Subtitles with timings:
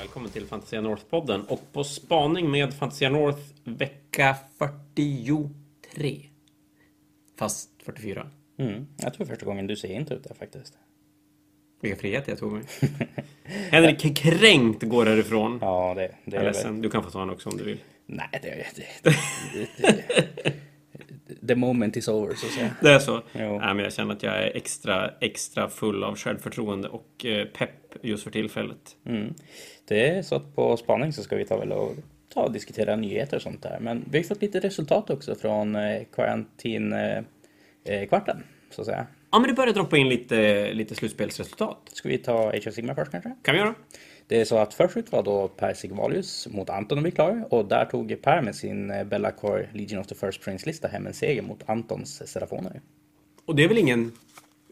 [0.00, 1.46] välkommen till Fantasia North-podden.
[1.46, 6.26] Och på spaning med Fantasia North vecka 43.
[7.38, 8.30] Fast 44.
[8.58, 8.86] Mm.
[8.96, 10.74] Jag tror första gången du ser inte ut där faktiskt.
[11.80, 12.62] Vilka friheter jag tog mig.
[13.44, 15.58] Henrik kränkt går härifrån.
[15.60, 16.46] Ja, det, det Jag är väl...
[16.46, 16.82] ledsen.
[16.82, 17.80] Du kan få ta den också om du vill.
[18.06, 18.56] Nej, det är
[19.02, 19.16] det,
[19.52, 19.68] det,
[20.42, 20.52] det,
[21.48, 22.70] The moment is over, så att säga.
[22.80, 23.22] Det är så?
[23.32, 23.58] Jo.
[23.58, 27.94] Nej, men jag känner att jag är extra, extra full av självförtroende och eh, pepp
[28.02, 28.96] just för tillfället.
[29.06, 29.34] Mm.
[29.88, 31.94] Det är så att på spaning så ska vi ta väl och
[32.34, 33.78] ta och diskutera nyheter och sånt där.
[33.80, 37.22] Men vi har fått lite resultat också från eh, karantänkvarten,
[37.84, 39.06] eh, kvarten, så att säga.
[39.32, 41.78] Ja, men det börjar droppa in lite, lite slutspelsresultat.
[41.92, 43.34] Ska vi ta Age of Sigmar först kanske?
[43.42, 43.74] Kan vi göra?
[44.30, 47.84] Det är så att först var då Per Sigvalius mot Anton och klar och där
[47.84, 51.62] tog Per med sin eh, Bellacore Legion of the First Prince-lista hem en seger mot
[51.66, 52.80] Antons Serafoner.
[53.44, 54.12] Och det är väl ingen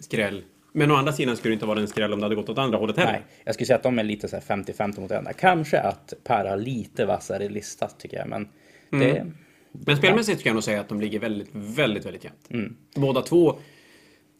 [0.00, 0.42] skräll.
[0.72, 2.58] Men å andra sidan skulle det inte vara en skräll om det hade gått åt
[2.58, 3.12] andra hållet heller.
[3.12, 5.32] Nej, jag skulle säga att de är lite så här 50-50 mot varandra.
[5.32, 8.48] Kanske att Per har lite vassare lista tycker jag, men
[8.90, 9.26] det...
[9.72, 12.50] Men spelmässigt kan jag nog säga att de ligger väldigt, väldigt, väldigt jämnt.
[12.50, 12.76] Mm.
[12.94, 13.58] Båda två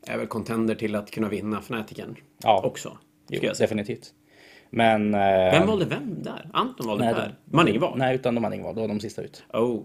[0.07, 2.63] är väl contender till att kunna vinna Fnaticen Ja.
[2.65, 2.99] också.
[3.29, 3.55] Jo, säga.
[3.59, 4.15] definitivt.
[4.71, 5.15] Men...
[5.15, 5.21] eh,
[5.53, 6.51] Vem valde vem där?
[6.53, 7.35] Anton valde nej, Per?
[7.45, 7.97] Manning var?
[7.97, 8.75] Nej, utan de ingen val.
[8.75, 9.45] Då var de sista ut.
[9.53, 9.83] Oh,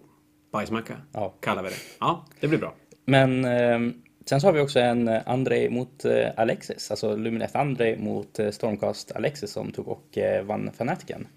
[0.52, 0.94] bajsmacka.
[1.12, 1.34] Ja.
[1.40, 1.76] Kallar vi det.
[2.00, 2.74] Ja, det blir bra.
[3.06, 3.80] Men eh,
[4.26, 8.40] sen så har vi också en eh, Andrei mot eh, Alexis, alltså Luminet Andrei mot
[8.40, 11.28] eh, Stormcast Alexis som tog och eh, vann Fanatiken.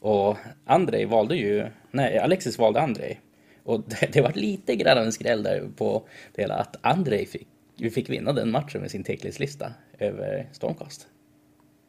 [0.00, 3.18] Och Andrei valde ju, nej Alexis valde Andrei.
[3.64, 6.02] Och det, det var lite grann en skräll där på
[6.34, 7.48] det hela att Andrei fick,
[7.94, 11.06] fick vinna den matchen med sin teklista över Stormcast.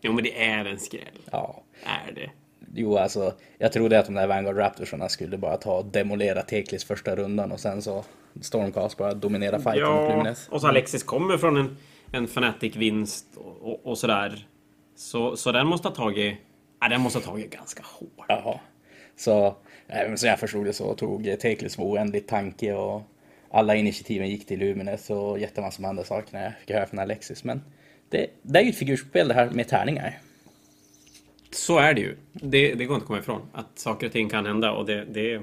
[0.02, 1.20] Jo, men det är en skräll.
[1.32, 2.30] Ja, Är det?
[2.74, 6.84] jo alltså jag trodde att de där Vanguard Raptorsarna skulle bara ta och demolera Teklis
[6.84, 8.04] första rundan och sen så
[8.42, 10.48] Stormcast bara dominera fighten mot Ja, Lumines.
[10.50, 11.78] och så Alexis kommer från en,
[12.12, 14.48] en Fnatic-vinst och, och, och sådär.
[14.96, 16.38] Så, så den måste ha tagit...
[16.82, 18.26] Ja, den måste ha tagit ganska hårt.
[18.28, 18.60] Jaha.
[19.18, 19.56] Så,
[20.16, 23.02] så jag förstod det så tog Teklis oändlig tanke och
[23.52, 27.00] alla initiativen gick till Lumines och jättemassor med andra saker när jag fick höra från
[27.00, 27.44] Alexis.
[27.44, 27.62] Men
[28.10, 30.18] det, det är ju ett figurspel det här med tärningar.
[31.52, 32.16] Så är det ju.
[32.34, 33.42] Det, det går inte att komma ifrån.
[33.52, 35.42] Att saker och ting kan hända och det, det...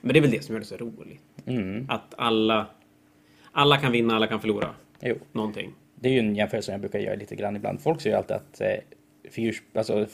[0.00, 1.20] Men det är väl det som gör det så roligt.
[1.46, 1.86] Mm.
[1.90, 2.66] Att alla...
[3.52, 4.70] Alla kan vinna, alla kan förlora.
[5.00, 5.72] Jo, Någonting.
[5.94, 7.80] det är ju en jämförelse som jag brukar göra lite grann ibland.
[7.80, 10.06] Folk säger ju alltid att eh, figurs, alltså,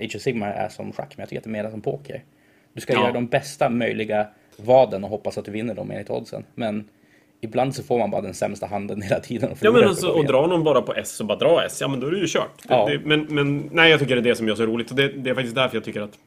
[0.00, 2.24] Age of Sigmar är som schack, men jag tycker att det är mer som poker.
[2.72, 3.00] Du ska Ja.
[3.00, 6.44] göra de bästa möjliga vaden och hoppas att du vinner dem enligt oddsen.
[6.54, 6.88] Men
[7.40, 9.50] ibland så får man bara den sämsta handen hela tiden.
[9.50, 10.32] Och Ja men alltså, och igen.
[10.32, 12.26] dra någon bara på S och bara dra S, ja men då är det ju
[12.28, 12.62] kört.
[12.68, 12.88] Ja.
[12.88, 14.90] det, men, men nej, jag tycker det är det som gör så roligt.
[14.90, 16.18] Och det, det är faktiskt därför jag tycker att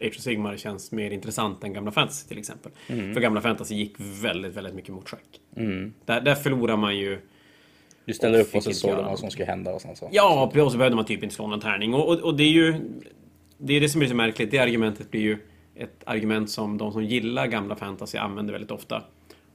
[0.00, 2.72] Age of Sigmar känns mer intressant än gamla fantasy till exempel.
[2.86, 3.14] Mm.
[3.14, 5.40] För gamla fantasy gick väldigt, väldigt mycket mot schack.
[6.04, 7.18] Där, där förlorar man ju...
[8.04, 10.08] Du ställer upp och så såg de vad som skulle hända och sen så.
[10.12, 11.94] Ja, och så behövde man typ inte slå någon tärning.
[11.94, 12.74] Och, och, och det är ju...
[13.58, 14.50] Det är det som blir så märkligt.
[14.50, 15.38] Det argumentet blir ju
[15.74, 19.02] ett argument som de som gillar gamla fantasy använder väldigt ofta.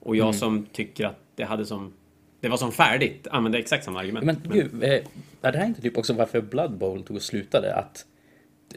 [0.05, 0.25] Och Mm.
[0.25, 1.93] jag som tycker att det hade som...
[2.39, 4.25] Det var som färdigt, använde exakt samma argument.
[4.25, 4.89] Men gud, eh,
[5.41, 7.75] är det här inte typ också varför Blood Bowl tog och slutade?
[7.75, 8.05] Att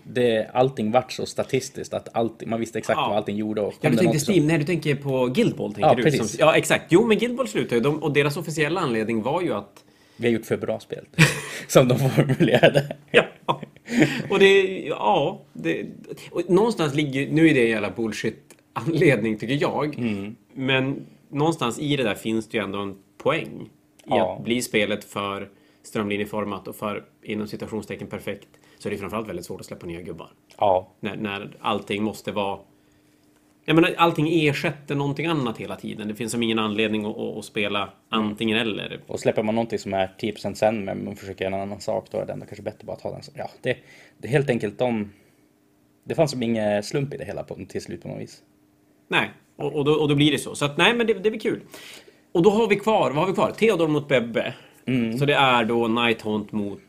[0.05, 3.09] det, allting vart så statistiskt att allting, man visste exakt Ja.
[3.09, 3.61] vad allting gjorde.
[3.61, 4.47] Och Ja, du tänkte något som- Steam.
[4.47, 6.03] Nej, du tänker på Guild Ball, tänker Ja, du.
[6.03, 6.31] precis.
[6.31, 6.84] Som, ja, exakt.
[6.89, 7.81] Jo, men Guild Ball slutade ju.
[7.81, 9.84] De, och deras officiella anledning var ju att...
[10.16, 11.05] Vi har gjort för bra spel.
[11.69, 12.97] som de formulerade.
[13.10, 13.25] Ja.
[14.31, 14.78] Och det...
[14.87, 15.43] Ja.
[15.53, 15.87] Det,
[16.31, 17.31] och någonstans ligger...
[17.33, 19.99] Nu är det en jävla bullshit-anledning, tycker jag.
[19.99, 20.37] Mm.
[20.55, 23.62] Men någonstans i det där finns det ju ändå en poäng.
[23.62, 24.37] I Ja.
[24.37, 25.50] att bli spelet för
[25.83, 28.49] strömlinjeformat och för, inom citationstecken, perfekt.
[28.78, 30.31] Så är det framförallt väldigt svårt att släppa nya gubbar.
[30.59, 32.59] Ja, När, när allting måste vara...
[33.65, 36.09] Jag menar, allting ersätter någonting annat hela tiden.
[36.09, 39.00] Det finns som ingen anledning att, att, att spela antingen eller.
[39.06, 42.06] och släpper man någonting som är 10% sen men man försöker göra en annan sak
[42.10, 43.22] då är det ändå kanske bättre bara att ha den.
[43.22, 43.77] som- Ja, det,
[44.19, 45.12] det är helt enkelt de...
[46.05, 48.43] Det fanns som ingen slump i det hela på, till slut på något vis.
[49.09, 50.54] Nej, och, och, då, och då blir det så.
[50.54, 51.60] Så att, nej, men det, det blir kul.
[52.32, 53.50] Och då har vi kvar, vad har vi kvar?
[53.50, 54.54] Theodor mot Bebbe.
[55.18, 56.80] Så det är då Nighthaunt mot...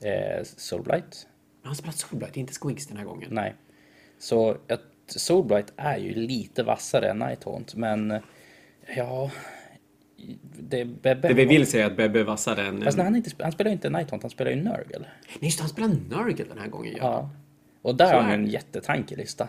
[0.00, 1.26] Eh, Soulblight?
[1.62, 3.28] Han har spelat Soulblight, inte Squigs den här gången.
[3.32, 3.54] Nej.
[4.18, 4.56] Så
[5.06, 8.20] Soulblight är ju lite vassare än Nighthaunt, men
[8.96, 9.30] ja...
[10.58, 12.82] Det, Bebbe, Det vi vill säga att Bebbe är vassare än...
[12.82, 14.98] Fast nej, han, inte, han spelar ju inte Nighthaunt, han spelar ju Nurgle.
[14.98, 15.08] Nej,
[15.40, 16.94] just han spelar Nurgle den här gången.
[16.96, 17.02] Ja.
[17.02, 17.30] Ja.
[17.82, 18.50] Och där har han är en
[19.36, 19.48] det.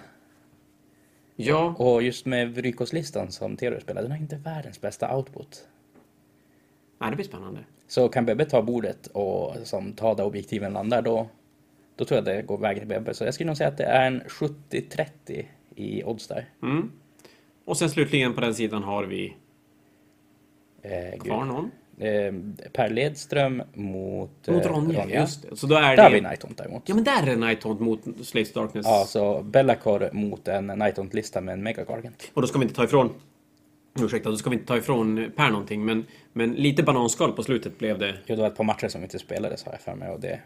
[1.36, 1.76] Ja.
[1.78, 5.68] Och just med Vrykos-listan som Theodor spelar, den har inte världens bästa output.
[7.00, 7.60] Nej, det blir spännande.
[7.88, 11.30] Så kan Bebbe ta bordet och som ta där objektiven landar, då,
[11.96, 13.14] då tror jag det går vägen till Bebbe.
[13.14, 15.46] Så jag skulle nog säga att det är en 70-30
[15.76, 16.46] i odds där.
[17.66, 19.36] Och sen slutligen på den sidan har vi
[20.81, 21.22] Eh, gud.
[21.24, 21.72] kvar någon.
[21.97, 22.33] Eh,
[22.74, 25.56] per Ledström mot, Mot eh, Ronja, just det.
[25.56, 26.01] Så då är Där det...
[26.01, 26.83] har vi Nighthaunt däremot.
[26.86, 28.86] Ja men där är det Nighthaunt mot Slaves Darkness.
[28.86, 32.31] Ja, så Bellacore mot en Nighthaunt-lista med en Mega Gargant.
[32.33, 33.13] Och då ska vi inte ta ifrån...
[34.00, 35.86] Ursäkta, då ska vi inte ta ifrån Per någonting.
[35.86, 38.15] Men, men lite bananskal på slutet blev det.
[38.25, 40.39] Jo, det var ett par matcher som inte spelades har jag för mig och det,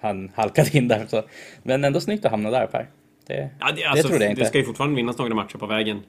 [0.00, 1.06] han halkade in där.
[1.08, 1.22] Så.
[1.62, 2.88] Men ändå snyggt att hamna där Per.
[3.26, 4.40] Det, Ja, det, det alltså, trodde jag inte.
[4.40, 4.44] Mm.
[4.44, 6.02] det ska ju fortfarande vinnas några matcher på vägen.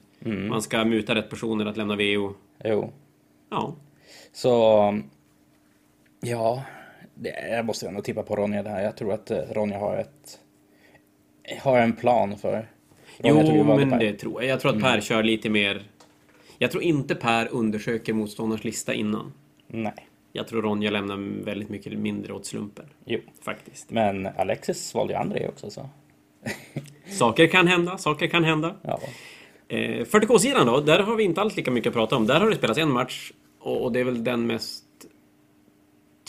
[0.48, 2.34] Man ska muta rätt personer att lämna VO.
[2.64, 2.92] Jo.
[3.50, 3.76] Ja.
[4.32, 5.00] Så...
[6.20, 6.64] Ja,
[7.14, 8.80] det, jag måste ändå tippa på Ronja där.
[8.80, 10.38] Jag tror att eh, Ronja har ett...
[11.62, 12.68] Har en plan för...
[13.18, 13.98] Ronja Jo, men Per.
[13.98, 14.50] det tror jag.
[14.50, 15.82] Jag tror att Per kör lite mer...
[16.58, 19.32] Jag tror inte Per undersöker motståndarens lista innan.
[19.66, 20.06] Nej.
[20.32, 22.86] Jag tror Ronja lämnar väldigt mycket mindre åt slumpen.
[23.04, 23.18] Jo.
[23.42, 23.90] Faktiskt.
[23.90, 25.88] Men Alexis valde ju André också så...
[27.06, 28.76] Saker kan hända, saker kan hända.
[28.82, 29.00] Ja.
[29.68, 32.26] Eh, 40K-sidan då, där har vi inte alls lika mycket att prata om.
[32.26, 34.84] Där har det spelats en match och och det är väl den mest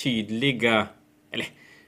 [0.04, 0.88] tydliga,
[1.32, 1.46] eller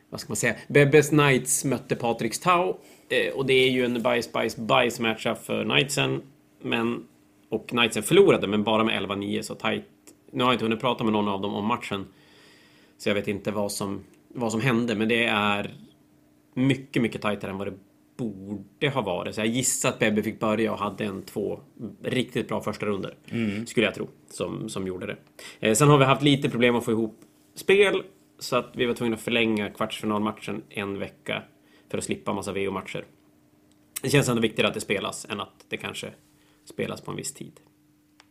[0.10, 0.56] vad ska man säga?
[0.68, 2.78] Bebbes Knights mötte Patricks Tau
[3.10, 6.22] eh, och det är ju en bajs, bajs, bajs matchup för Knightsen.
[6.62, 7.08] Men,
[7.50, 9.86] och Knightsen förlorade, men bara med 11-9 så tight.
[10.32, 12.08] Nu har jag inte hunnit prata med någon av dem om matchen.
[12.98, 15.74] Så jag vet inte vad som, vad som hände, men det är
[16.54, 17.74] mycket, mycket tajtare än vad det
[18.22, 19.36] borde ha varit.
[19.36, 21.60] Så jag gissar att Bebbe fick börja och hade en två
[22.04, 23.16] riktigt bra första runder
[23.66, 25.18] Skulle jag tro, som, som gjorde det.
[25.60, 27.20] Eh, sen har vi haft lite problem att få ihop
[27.56, 28.04] spel.
[28.40, 31.44] Så att vi var tvungna att förlänga kvartsfinalmatchen en vecka
[31.90, 33.06] för att slippa massa VO-matcher.
[34.02, 36.14] Det känns ändå viktigare att det spelas än att det kanske
[36.66, 37.60] spelas på en viss tid.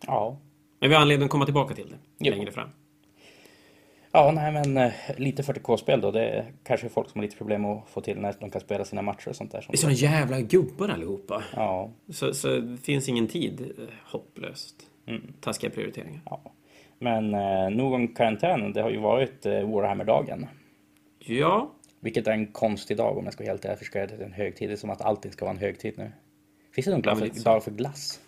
[0.07, 0.41] Ja.
[0.81, 2.31] Men vi har anledning att komma tillbaka till det Jo.
[2.31, 2.69] längre fram.
[4.13, 6.11] Ja, nej men eh, lite 40K-spel då.
[6.11, 8.85] Det är kanske folk som har lite problem att få till när de kan spela
[8.85, 9.61] sina matcher och sånt där.
[9.61, 11.43] Som Det är såna jävla gubbar allihopa.
[11.57, 13.61] Ja, Så, så det finns ingen tid.
[13.79, 14.75] Eh, Hopplöst.
[15.41, 16.21] Taskiga prioriteringar.
[16.25, 16.41] ja.
[16.99, 18.73] Men eh, nog om karantän.
[18.73, 20.47] Det har ju varit eh, Warhammer-dagen.
[21.19, 21.71] Ja,
[22.01, 23.79] Vilket är en konstig dag om jag ska vara helt ärlig.
[23.79, 24.69] För ska jag- det är en högtid.
[24.69, 26.13] Det är som att allting ska vara en högtid nu.
[26.75, 28.21] Finns det någon Ja, dag men för, lite dag för glass?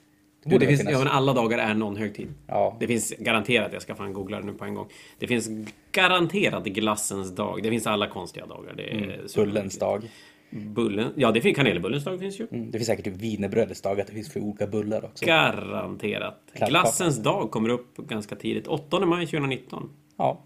[0.45, 0.93] Det borde finnas.
[0.93, 2.29] ja, men alla dagar är någon högtid.
[2.47, 2.77] Ja.
[2.81, 4.87] Det finns garanterat, jag ska fan googla det nu på en gång.
[5.19, 5.49] Det finns
[5.93, 7.63] garanterat glassens dag.
[7.63, 8.75] Det finns alla konstiga dagar.
[8.77, 10.11] Det Mm, Bullens dag.
[10.51, 12.47] Bullen, ja, det finns kanelbullens dag finns ju.
[12.53, 14.01] Mm, det finns säkert typ wienerbrödets dag.
[14.01, 15.27] Att det finns för olika bullar också.
[15.27, 16.41] Garanterat.
[16.47, 16.71] Klappkaka.
[16.71, 18.67] Glassens dag kommer upp ganska tidigt.
[18.67, 19.91] 8 maj 2019.
[20.17, 20.41] Ja.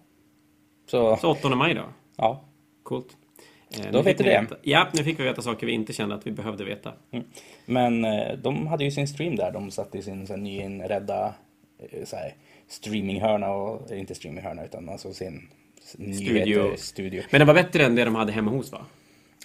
[0.91, 1.83] Så, Så 8 maj då.
[2.17, 2.45] ja.
[2.83, 3.17] Coolt.
[3.71, 4.41] Eh, Då nu vet fick du det.
[4.41, 4.57] Veta.
[4.63, 6.93] Ja, nu fick vi veta saker vi inte kände att vi behövde veta.
[7.67, 9.53] Men eh, de hade ju sin stream där.
[9.53, 11.35] De satte i sin så här, nyinredda
[11.79, 12.35] eh, så här,
[12.69, 13.51] streaminghörna.
[13.51, 15.49] Och, inte streaminghörna utan alltså sin
[15.97, 17.23] nyheter, studio.
[17.31, 18.87] Men det var bättre än det de hade hemma hos va?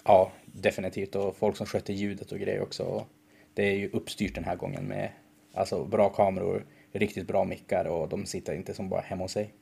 [0.06, 1.16] Ja, definitivt.
[1.16, 3.06] Och folk som skötte ljudet och grejer också.
[3.54, 5.10] Det är ju uppstyrt den här gången med
[5.54, 9.54] alltså, bra kameror, riktigt bra mickar och de sitter inte som bara hemma hos sig.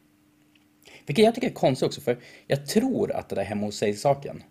[1.05, 4.43] Vilket jag tycker är konstigt också, för jag tror att det där hemma hos sig-saken,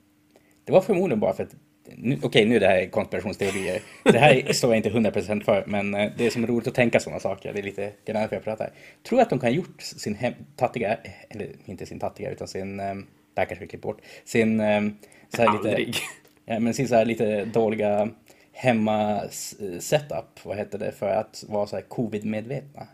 [0.64, 1.54] det var förmodligen bara för att
[1.96, 3.82] nu- Okej, nu är det här konspirationsteorier.
[4.04, 7.00] Det här står jag inte 100% för, men eh, det är som roligt att tänka
[7.00, 7.52] sådana saker.
[7.52, 8.70] Det är lite grann därför jag pratar.
[9.08, 10.98] Tror att de kan ha gjort sin hem, tattiga,
[11.30, 12.84] eller inte sin tattiga, utan sin, det
[13.36, 14.80] här kanske vi klipper bort, sin eh,
[15.36, 15.96] så här lite, Aldrig.
[16.44, 18.08] Ja, men sin så här lite dåliga
[18.52, 22.86] hemma-setup, vad heter det, för att vara så här covid-medvetna.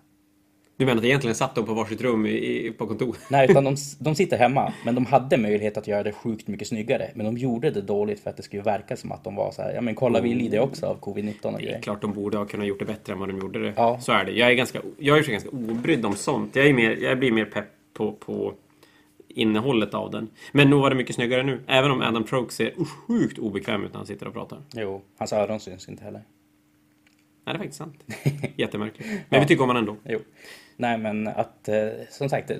[0.76, 3.16] Du menar att egentligen satt de på varsitt rum i, på kontor?
[3.30, 6.68] Nej, utan de, de sitter hemma, men de hade möjlighet att göra det sjukt mycket
[6.68, 7.10] snyggare.
[7.14, 9.62] Men de gjorde det dåligt för att det skulle verka som att de var så
[9.62, 11.80] här, ja men kolla vi lider också av covid-19 och Det är grejer.
[11.80, 13.72] klart de borde ha kunnat gjort det bättre än vad de gjorde det.
[13.76, 14.00] Ja.
[14.00, 14.32] Så är det.
[14.32, 16.56] Jag är, ganska, jag är ganska obrydd om sånt.
[16.56, 18.54] Jag, är mer, jag blir mer pepp på, på
[19.28, 20.28] innehållet av den.
[20.52, 21.60] Men nog var det mycket snyggare nu.
[21.66, 24.58] Även om Adam Troke ser sjukt obekväm ut när han sitter och pratar.
[24.74, 26.22] Jo, hans öron syns inte heller.
[27.46, 28.04] Nej, det är faktiskt sant.
[28.56, 29.08] Jättemärkligt.
[29.28, 29.96] Men vi tycker om honom ändå.
[30.04, 30.18] Jo.
[30.76, 32.50] Nej, men att eh, som sagt,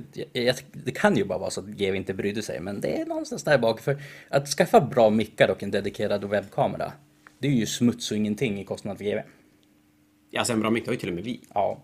[0.85, 3.44] det, kan ju bara vara så att GW inte brydde sig, men det är någonstans
[3.44, 3.80] där bak.
[3.80, 6.92] För att skaffa bra mickar och en dedikerad webbkamera,
[7.38, 9.23] det är ju smuts och ingenting i kostnad för GW.
[10.37, 11.40] Alltså en bra mick har ju till och med vi.
[11.54, 11.83] Ja.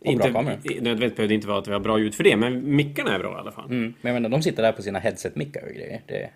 [0.00, 2.36] Och Inte, bra nödvändigtvis behöver det inte vara att vi har bra ljud för det,
[2.36, 3.70] men mickarna är bra i alla fall.
[3.70, 3.94] Mm.
[4.00, 6.02] Men jag menar, de sitter där på sina headset-mickar och grejer.
[6.06, 6.30] Det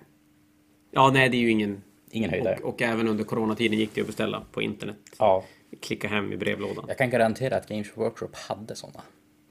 [0.91, 1.83] Ja, nej, det är ju ingen...
[2.11, 2.57] ingen höjdare.
[2.63, 4.97] Och, och även under coronatiden gick det att beställa på internet.
[5.19, 5.45] Ja,
[5.81, 6.85] Klicka hem i brevlådan.
[6.89, 9.03] jag kan garantera att Games Workshop hade sådana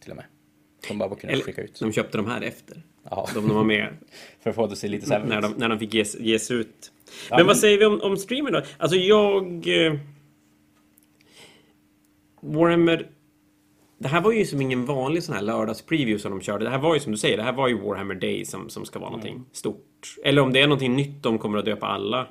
[0.05, 0.25] till och med.
[0.87, 1.79] Som bara kunde Eller, skicka ut.
[1.79, 2.83] de köpte de här efter.
[3.09, 3.27] Ja.
[3.33, 3.87] De, de var med
[4.43, 6.51] För att få det att se lite sämre när de, när de fick ges, ges
[6.51, 6.91] ut.
[7.29, 8.61] Ja, men vad säger vi om, om streamen då?
[8.77, 9.67] Alltså jag...
[9.85, 9.93] Eh,
[12.41, 13.09] Warhammer...
[13.97, 16.63] Det här var ju som ingen vanlig sån här lördagspreview som de körde.
[16.65, 18.85] Det här var ju som du säger, det här var ju Warhammer Day som, som
[18.85, 19.19] ska vara Mm.
[19.19, 20.15] någonting stort.
[20.23, 22.27] Eller om det är någonting nytt de kommer att döpa alla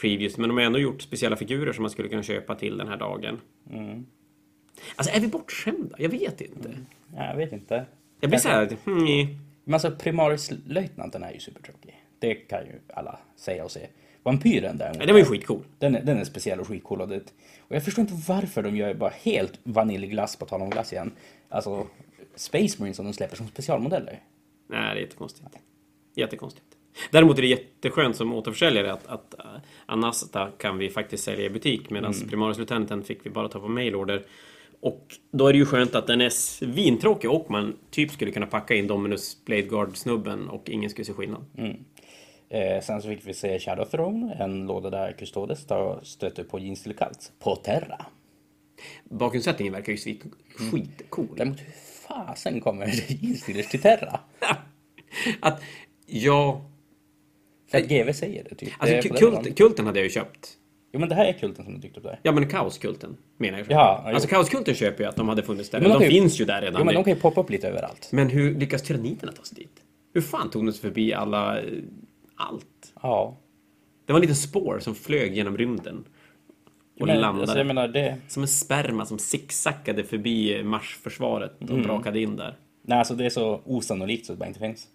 [0.00, 0.36] previews.
[0.36, 2.96] Men de har ändå gjort speciella figurer som man skulle kunna köpa till den här
[2.96, 3.40] dagen.
[3.72, 4.06] Mm.
[4.96, 5.96] Alltså är vi bortskämda?
[5.98, 6.70] Jag vet inte.
[7.16, 7.86] Ja, jag vet inte.
[8.20, 12.04] Jag blir såhär, hmm, Men alltså primarislöjtnanten är ju supertråkig.
[12.18, 13.86] Det kan ju alla säga och se.
[14.22, 15.06] Vampyren däremot.
[15.06, 15.62] det var ju skitcool.
[15.78, 17.00] Den är, den är speciell och skitcool.
[17.00, 17.16] Och, det,
[17.68, 21.12] och jag förstår inte varför de gör bara helt vaniljglass, på tal om glass igen.
[21.48, 21.86] Alltså
[22.34, 24.20] Space Marines som de släpper som specialmodeller.
[24.68, 25.48] Nej, det är jättekonstigt.
[26.14, 26.66] Jättekonstigt.
[27.10, 31.50] Däremot är det jätteskönt som återförsäljare att, att uh, Anasta kan vi faktiskt sälja i
[31.50, 32.28] butik medan mm.
[32.28, 34.22] Primaris Lieutenanten fick vi bara ta på mailorder.
[34.80, 38.46] Och då är det ju skönt att den är svintråkig och man typ skulle kunna
[38.46, 41.44] packa in Dominus Blade Guard-snubben och ingen skulle se skillnad.
[41.56, 41.76] Mm.
[42.50, 45.66] Eh, sen så fick vi se Shadow Throne, en låda där Custodes
[46.02, 48.06] stöter på Jeans Cult på Terra.
[49.04, 50.22] Bakgrundssättningen verkar ju skit,
[50.60, 50.70] Mm.
[50.70, 51.28] skitcool.
[51.36, 51.72] Däremot hur
[52.08, 54.20] fasen kommer Jeans till Terra?
[55.40, 55.62] att,
[56.06, 56.64] ja...
[57.70, 58.72] För att GV säger det typ.
[58.78, 60.58] Alltså, det kult, kulten hade jag ju köpt.
[60.92, 62.20] Jo men det här är kulten som du tyckte upp där.
[62.22, 63.66] Ja, men kaoskulten menar jag.
[63.70, 64.14] Ja, jo.
[64.14, 65.80] alltså kaoskulten köper jag att de hade funnits där.
[65.80, 66.80] Men de de ju- finns ju där redan.
[66.80, 66.98] Jo men nu.
[66.98, 68.08] de kan ju poppa upp lite överallt.
[68.12, 69.82] Men hur lyckas tyranniterna ta sig dit?
[70.14, 71.58] Hur fan tog de sig förbi alla...
[71.60, 71.64] eh,
[72.36, 72.92] Allt?
[73.02, 73.36] Ja.
[74.06, 76.04] Det var en liten spår som flög genom rymden.
[77.00, 77.42] Och Men, landade.
[77.42, 78.16] alltså, jag menar det...
[78.28, 81.82] Som en sperma som zigzackade förbi Marsförsvaret och Mm.
[81.82, 82.56] brakade in där.
[82.82, 84.86] Nej alltså det är så osannolikt så det bara inte finns.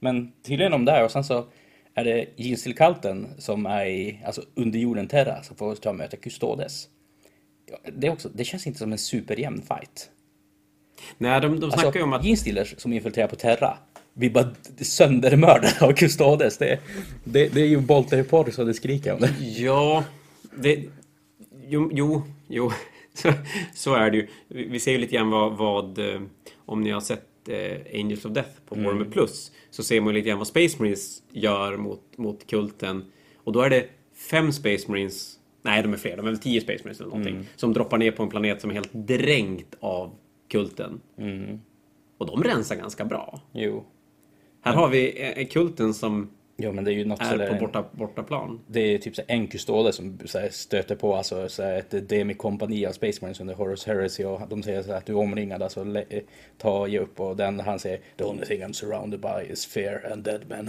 [0.00, 1.44] Men tydligen om det här och sen så
[1.94, 6.88] är det Culten som är i, alltså under jorden Terra som får ta möta Custodes.
[7.92, 10.10] Det, också, det känns inte som en superjämn fight.
[11.18, 12.24] Nej, de, de snackar Alltså, ju om att...
[12.24, 13.78] Jeans som infiltrerar på Terra
[14.14, 16.58] blir bara söndermördade av Custodes.
[16.58, 16.80] Det,
[17.24, 19.34] det, det är ju Bolter så det skriker om det.
[19.40, 20.04] Ja,
[20.56, 20.84] det...
[21.68, 22.72] Jo, jo, jo.
[23.14, 23.32] Så,
[23.74, 24.28] så är det ju.
[24.48, 26.20] Vi vi ser ju lite grann vad, vad eh,
[26.66, 30.28] om ni har sett eh, Angels of Death på Warhammer Plus, så ser man lite
[30.28, 33.04] grann vad Space Marines gör mot, mot kulten.
[33.36, 33.86] Och då är det
[34.30, 37.34] fem Space Marines, nej de är fler, de är väl tio Space Marines eller någonting,
[37.56, 40.14] som droppar ner på en planet som är helt dränkt av
[40.48, 41.00] kulten.
[42.18, 43.40] Och de rensar ganska bra.
[43.52, 43.84] Jo.
[44.60, 46.30] Här har vi eh, kulten som
[46.62, 47.48] Jo men det är ju något är sådär...
[47.48, 48.60] på borta, bortaplan.
[48.66, 52.86] Det är typ så här en kustode som så stöter på alltså, så ett demi-kompani
[52.86, 55.84] av Space Marines under Horus Heresy och de säger så att du är omringad, alltså
[55.84, 56.04] lä-
[56.58, 60.12] ta ge upp och den han säger The only thing I'm surrounded by is fear
[60.12, 60.68] and dead men.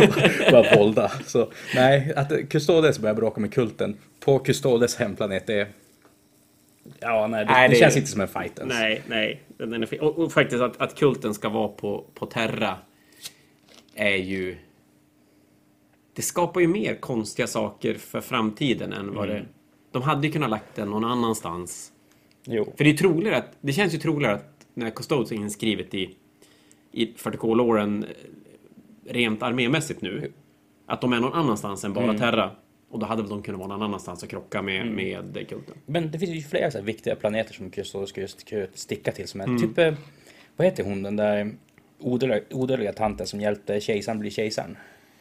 [0.52, 1.08] Bara vålda.
[1.26, 5.66] Så nej, att Custodes börjar bråka med kulten på Custodes hemplanet det är...
[7.00, 8.74] Ja, nej, det, Nej, det, det- känns inte som en fight ens.
[8.74, 9.40] Nej, nej.
[9.58, 10.02] Den är.
[10.04, 12.76] Och, och faktiskt att, att kulten ska vara på, på Terra
[13.94, 14.56] är ju...
[16.16, 19.44] Det skapar ju mer konstiga saker för framtiden än vad det...
[19.92, 21.92] De hade ju kunnat lagt den någon annanstans.
[22.44, 22.72] Jo.
[22.76, 23.56] För det är troligare att...
[23.60, 26.14] Det känns ju troligare att när Custodes är inskrivet i,
[26.92, 30.32] i 40K-låren eh, rent armémässigt nu,
[30.86, 32.50] att de är någon annanstans än bara Terra.
[32.90, 35.74] Och då hade väl de kunnat vara någon annanstans och krocka med, med kulten.
[35.86, 39.44] Men det finns ju flera så viktiga planeter som Custodes ska sticka till som är
[39.44, 39.60] Mm.
[39.60, 39.78] typ...
[39.78, 39.94] eh,
[40.56, 41.52] Vad heter hon, den där
[41.98, 44.76] odödliga, odödliga tanten som hjälpte kejsaren bli kejsaren?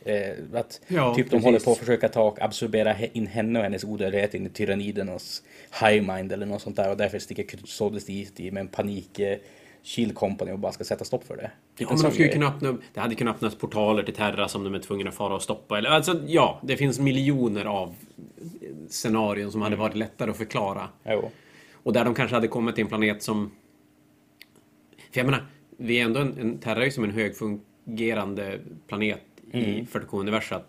[0.06, 1.46] Eh, att Ja, typ de precis.
[1.46, 5.44] håller på att försöka ta och absorbera in henne och hennes odödlighet in i tyrannidernas
[5.82, 9.20] high mind eller något sånt där och därför sticker Custodes dit i med en panik
[9.20, 9.38] eh,
[9.84, 11.52] Shield Company och bara ska sätta stopp för det.
[11.78, 14.48] Typ Ja, en men de skulle kunna öppna det hade kunnat öppnas portaler till Terra
[14.48, 15.78] som de är tvungna att fara och stoppa.
[15.78, 17.96] Eller, alltså, ja, det finns miljoner av
[18.90, 20.90] scenarion som hade varit lättare att förklara.
[21.06, 21.32] Jo.
[21.74, 23.52] Och där de kanske hade kommit till en planet som...
[25.12, 25.46] För jag menar,
[25.78, 29.22] vi är ändå en, en Terra är ju som en högfungerande planet
[29.52, 30.64] i 40K-universat.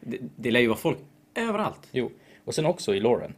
[0.00, 0.98] Det, det lär ju vara folk
[1.34, 1.88] överallt.
[1.92, 2.10] jo.
[2.44, 3.34] Och sen också i Loren.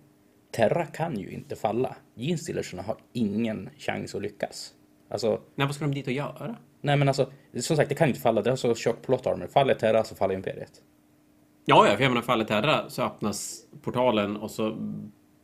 [0.50, 1.96] Terra kan ju inte falla.
[2.16, 4.74] Genstealersarna har ingen chans att lyckas.
[5.08, 6.56] Alltså, Nej, vad ska de dit och göra?
[6.80, 7.30] nej men alltså,
[7.60, 8.42] som sagt det kan inte falla.
[8.42, 9.46] Det har så tjock plot armor.
[9.46, 10.82] Faller Terra så faller Imperiet.
[11.64, 14.76] Ja, ja, för jag menar, faller Terra så öppnas portalen och så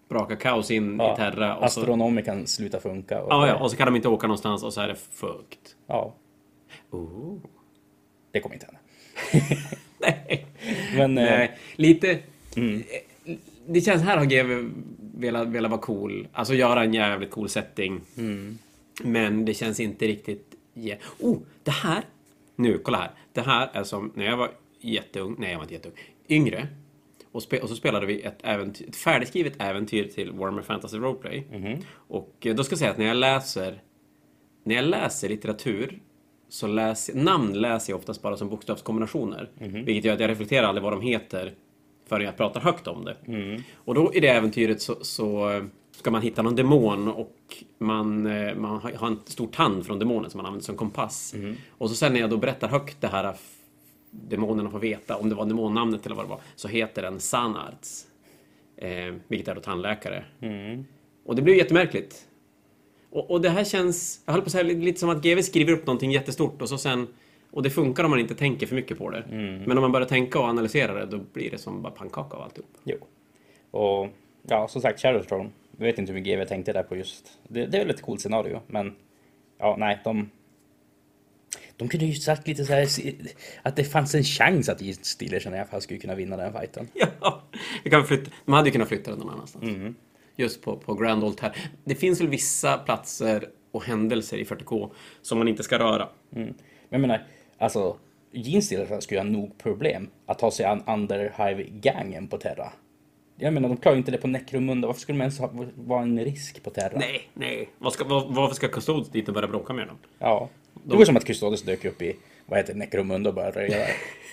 [0.09, 1.57] brakar kaos in i Terra.
[1.57, 3.23] Och så, Astronomikan slutar funka.
[3.23, 5.77] Och ja, ja, och så kan de inte åka någonstans och så är det fukt.
[5.87, 6.15] ja,
[6.91, 7.39] Oh.
[8.31, 8.81] det kommer inte hända.
[9.99, 10.47] Nej.
[10.97, 12.19] Men eh, Nej, lite...
[13.67, 14.71] Det känns här har GW
[15.17, 16.29] velat, velat vara cool.
[16.33, 18.01] Alltså göra en jävligt cool setting.
[19.03, 20.55] Men det känns inte riktigt...
[20.75, 22.03] ge- Oh, det här!
[22.57, 23.11] Nu, kolla här.
[23.33, 25.37] Det här är som när jag var jätteung.
[25.39, 25.95] Nej, jag var inte jätteung.
[26.29, 26.69] Yngre.
[27.33, 31.47] Och, spe, och så spelade vi ett, äventyr, ett färdigskrivet äventyr till Warhammer Fantasy Roleplay.
[31.95, 33.83] Och eh, då ska jag säga att när jag läser
[34.65, 35.99] när jag läser litteratur
[36.55, 39.49] så läser namn läser jag oftast bara som bokstavskombinationer.
[39.85, 41.53] Vilket gör att jag reflekterar aldrig vad de heter
[42.09, 43.17] förrän jag pratar högt om det.
[43.75, 47.37] Och då i det äventyret så, så eh, ska man hitta någon demon och
[47.79, 51.35] man, eh, man har en stor tand från demonen som man använder som kompass.
[51.71, 53.57] Och så sen när jag då berättar högt det här f-
[54.11, 58.07] demonerna får veta, om det var demonnamnet eller vad det var, så heter den Sanarts.
[58.77, 60.25] Eh, vilket är då tandläkare.
[61.27, 62.27] Och det blev jättemärkligt.
[63.15, 65.73] Och, och det här känns, jag höll på att säga lite som att GV skriver
[65.73, 67.07] upp någonting jättestort och så sen
[67.51, 69.25] och det funkar om man inte tänker för mycket på det.
[69.67, 72.43] Men om man börjar tänka och analysera det, då blir det som bara pannkaka av
[72.43, 72.71] alltihop.
[72.85, 72.97] Jo.
[73.71, 74.09] Och
[74.43, 75.51] ja, som sagt, Shadowstone.
[75.77, 77.39] Jag vet inte hur mycket GW tänkte där på just...
[77.49, 78.95] Det, det är väl ett coolt scenario, men...
[79.59, 80.31] Ja, nej, de...
[81.77, 82.89] De kunde ju sagt lite så här
[83.63, 86.89] att det fanns en chans att Steelers i alla fall skulle kunna vinna den fighten.
[87.21, 87.43] Ja,
[87.85, 88.31] vi kan flytta.
[88.45, 89.65] De hade ju kunnat flytta den någon annanstans.
[90.37, 91.57] Just på, på Grand Old här.
[91.85, 94.91] Det finns väl vissa platser och händelser i 40K
[95.23, 96.09] som man inte ska röra.
[96.37, 96.47] Mm.
[96.49, 96.55] Men
[96.89, 97.27] jag menar,
[97.59, 97.97] alltså...
[98.37, 102.73] Gene Steelers skulle ha nog problem att ta sig an Underhive-gangen på Terra.
[103.37, 104.87] Jag menar, de klarar ju inte det på Necromunda.
[104.87, 106.99] Varför skulle de ens ha, vara en risk på Terra?
[106.99, 107.69] Nej, nej.
[107.79, 109.97] Vad ska, vad, varför ska Custodes dit och börja bråka med dem?
[110.19, 110.49] Ja.
[110.85, 113.87] Det var som att Custodes dök upp i, vad heter Necromunda och började röja.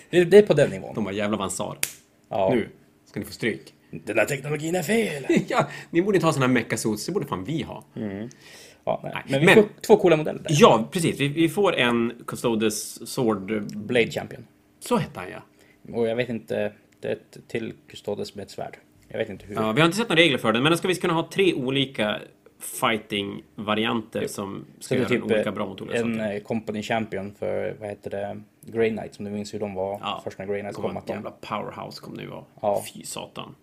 [0.10, 0.96] Det, det är på den nivån.
[0.96, 1.78] De bara jävla vansar.
[2.30, 2.50] Ja.
[2.54, 2.70] Nu
[3.06, 3.74] ska ni få stryk.
[3.92, 5.26] Den där teknologin är fel!
[5.48, 7.06] ja, ni borde inte ha såna här mecha-suits.
[7.06, 7.84] Det borde fan vi ha.
[8.86, 9.14] Ja, nej.
[9.28, 10.50] Men vi men- får två coola modeller där.
[10.60, 11.20] Ja, precis.
[11.20, 13.64] Vi, vi får en Custodes Sword...
[13.78, 14.48] Blade Champion.
[14.80, 15.44] Så hette han ja.
[15.96, 18.78] Och jag vet inte, det är ett till Custodes med ett svärd.
[19.08, 19.56] Jag vet inte hur.
[19.56, 19.72] ja.
[19.72, 22.20] Vi har inte sett några regler för den, men ska vi kunna ha tre olika
[22.62, 26.36] fighting-varianter som Så ska göra typ olika eh, bra mot olika en saker?
[26.36, 30.00] eh, Company Champion för, vad heter det, Grey Knight, som du minns hur de var
[30.02, 30.22] Ja.
[30.24, 30.98] först när Grey Knights De kom.
[30.98, 32.44] Att de, jävla powerhouse kommer ju vara.
[32.62, 32.84] Ja.
[32.94, 33.56] Fy satan.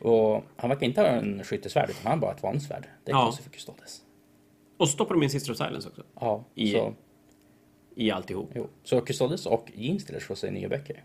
[0.00, 2.86] och han verkar inte ha en skyttesvärd, utan han har bara ett vanligt svärd.
[3.04, 3.24] Det är Ja.
[3.24, 4.00] konstigt för Custodes.
[4.76, 6.02] Och så stoppar de in Sister of Silence också.
[6.20, 6.94] Ja, I- så,
[7.94, 8.50] I alltihop.
[8.54, 8.68] jo.
[8.82, 11.04] så Custodes och Gene Stealers får sig nya böcker.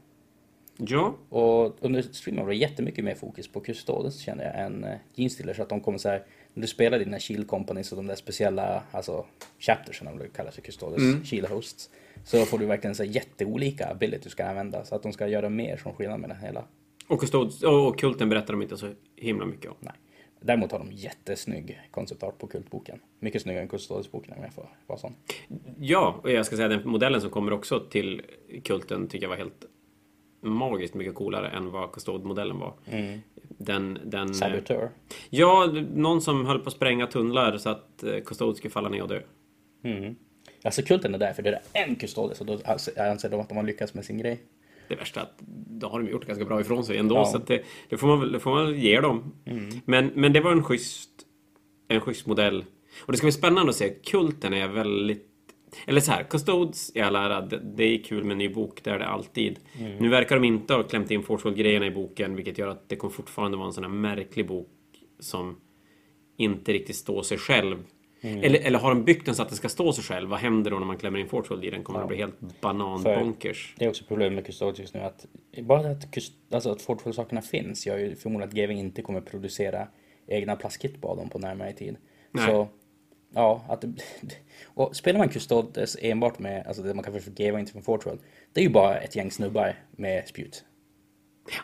[0.88, 1.16] Ja.
[1.30, 5.60] Och under streamen var det jättemycket mer fokus på Custodes känner jag än Gene Stealers.
[5.60, 8.84] Att de kommer så här, när du spelar dina Shield Companies och de där speciella,
[8.92, 9.26] alltså
[9.60, 11.24] chaptersen om det kallas för Custodes, Mm.
[11.24, 11.90] Shield Hosts.
[12.26, 14.86] Så får du verkligen så här jätteolika ability du ska använda.
[14.86, 16.64] Så att de ska göra mer som skillnad med det hela.
[17.08, 19.78] Och, Custodes, och Kulten berättar de inte så himla mycket om.
[19.80, 19.94] Nej.
[20.42, 23.00] Däremot har de jättesnygg konceptart på Kultboken.
[23.20, 25.16] Mycket snyggare än Custodes-boken om jag får vara sån.
[25.80, 28.22] Ja, och jag ska säga den modellen som kommer också till
[28.64, 29.66] Kulten tycker jag var helt
[30.42, 32.74] magiskt mycket coolare än vad Custode-modellen var.
[33.58, 34.90] Den, den, eh, Saboteur.
[35.30, 39.02] ja, någon som höll på att spränga tunnlar så att eh, Custode skulle falla ner
[39.02, 39.22] och dö.
[39.84, 40.16] Mm.
[40.64, 42.60] Alltså Kulten är där för det är en Custodes och då
[42.98, 44.40] anser de att de har lyckats med sin grej.
[44.88, 47.26] Det värsta är att då har de gjort ganska bra ifrån sig ändå, Ja.
[47.26, 49.34] så det, det, får man, det får man ge dem.
[49.86, 51.10] Men, men det var en schysst,
[51.88, 52.66] en schysst modell.
[53.06, 53.90] Och det ska bli spännande att se.
[53.90, 55.29] Kulten är väldigt...
[55.88, 58.84] Eller så här, Custodes i all ära, det, det är kul med en ny bok,
[58.84, 59.60] det är det alltid.
[60.00, 63.14] Nu verkar de inte ha klämt in Forceful-grejerna i boken, vilket gör att det kommer
[63.14, 64.70] fortfarande vara en sån här märklig bok
[65.20, 65.62] som
[66.38, 67.84] inte riktigt står sig själv.
[68.22, 70.30] Eller, eller har de byggt den så att den ska stå sig själv?
[70.30, 71.84] Vad händer då när man klämmer in Forceful i den?
[71.84, 73.76] Kommer det bli helt bananbonkers?
[73.78, 75.26] Det är också problemet med Custodes just nu att
[75.62, 76.06] bara att,
[76.52, 79.88] alltså att Fortful-sakerna finns gör ju förmodligen att GW inte kommer producera
[80.28, 81.98] egna dem på närmare tid.
[82.32, 82.46] Nej.
[82.46, 82.68] Så
[83.34, 83.86] ja, att
[84.66, 87.84] och spelar man Custodes enbart med, alltså det man kan få för GW inte från
[87.84, 88.18] Fortful,
[88.54, 90.64] det är ju bara ett gäng snubbar med spjut.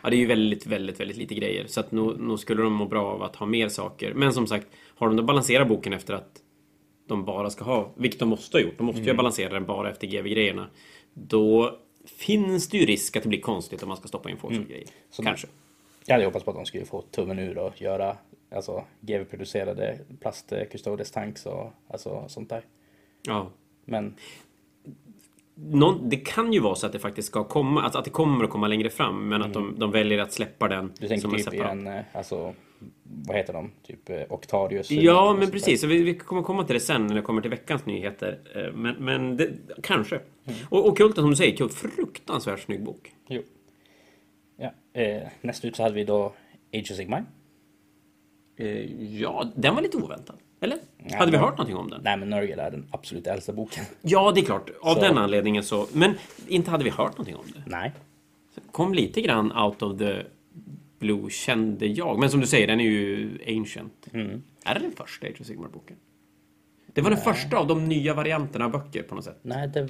[0.02, 1.66] Ja, det är ju väldigt, väldigt, väldigt lite grejer.
[1.66, 4.14] Så att nog, nog skulle de må bra av att ha mer saker.
[4.14, 6.42] Men som sagt, har de då balanserat boken efter att
[7.08, 9.90] de bara ska ha, vilket de måste ha gjort, de måste ju balansera den bara
[9.90, 10.70] efter GV-grejerna.
[11.14, 14.86] Då finns det ju risk att det blir konstigt om man ska stoppa in Forza-grejer.
[15.22, 15.46] Kanske.
[16.06, 18.16] Jag hade hoppats på att de skulle få tummen ur och göra
[18.50, 22.64] alltså GW-producerade plast Custodes tanks och alltså sånt där.
[23.22, 23.50] Ja.
[23.84, 24.14] Men
[25.54, 28.44] Någon, det kan ju vara så att det faktiskt ska komma, alltså att det kommer
[28.44, 31.36] att komma längre fram, men att de, de väljer att släppa den du tänker som
[31.36, 32.54] typ i en, eh, alltså
[33.02, 33.70] vad heter de?
[33.82, 34.90] Typ eh, Octarius?
[34.90, 35.80] Ja, men precis.
[35.80, 38.38] Så vi, vi kommer komma till det sen när det kommer till veckans nyheter.
[38.54, 39.50] Eh, Men, men det,
[39.82, 40.16] kanske.
[40.16, 40.58] Mm.
[40.68, 43.12] Och, och Kulten, som du säger, Kult, fruktansvärt snygg bok.
[43.28, 43.42] Jo.
[44.56, 46.32] Ja, eh, näst ut så hade vi då
[46.74, 47.24] Age of Sigmar.
[48.56, 50.36] Eh, ja, den var lite oväntad.
[50.60, 50.78] Eller?
[51.18, 52.00] Hade vi hört någonting om den?
[52.04, 53.84] Nej men Nurgle är den absolut äldsta boken.
[54.02, 54.70] Ja, det är klart.
[54.82, 55.86] Av Så- den anledningen så.
[55.92, 56.14] Men
[56.48, 57.62] inte hade vi hört någonting om det.
[57.66, 57.92] Nej.
[58.72, 60.22] Kom lite grann out of the
[60.98, 62.18] blue, kände jag.
[62.18, 64.06] Men som du säger, den är ju ancient.
[64.12, 64.42] Mm.
[64.64, 65.96] Är det den första Age of Sigmar-boken?
[66.86, 69.38] Det var den första av de nya varianterna av böcker på något sätt.
[69.42, 69.88] Nej, det,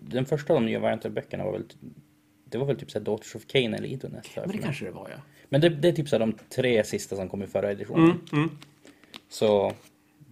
[0.00, 1.64] den första av de nya varianterböckerna var väl
[2.44, 4.30] det var väl typ såhär Daughters of Cain eller Iduneth.
[4.30, 5.16] för Men det kanske det var, ja.
[5.54, 8.20] Men det, det är typ såhär de tre sista som kom i förra editionen.
[8.32, 8.50] Mm,
[9.28, 9.72] Så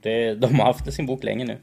[0.01, 1.57] det, de har haft sin bok länge nu.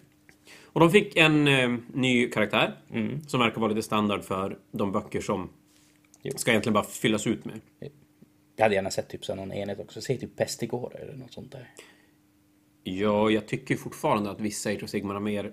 [0.65, 3.22] Och de fick en eh, ny karaktär Mm.
[3.28, 5.50] som verkar vara lite standard för de böcker som
[6.24, 6.32] Jo.
[6.38, 7.60] ska egentligen bara fyllas ut med.
[8.56, 10.02] Jag hade gärna sett typ så någon enhet också.
[10.02, 11.67] Säg typ Pestigore eller något sånt där.
[12.84, 15.52] Ja, jag tycker fortfarande att vissa Age of Sigmar mer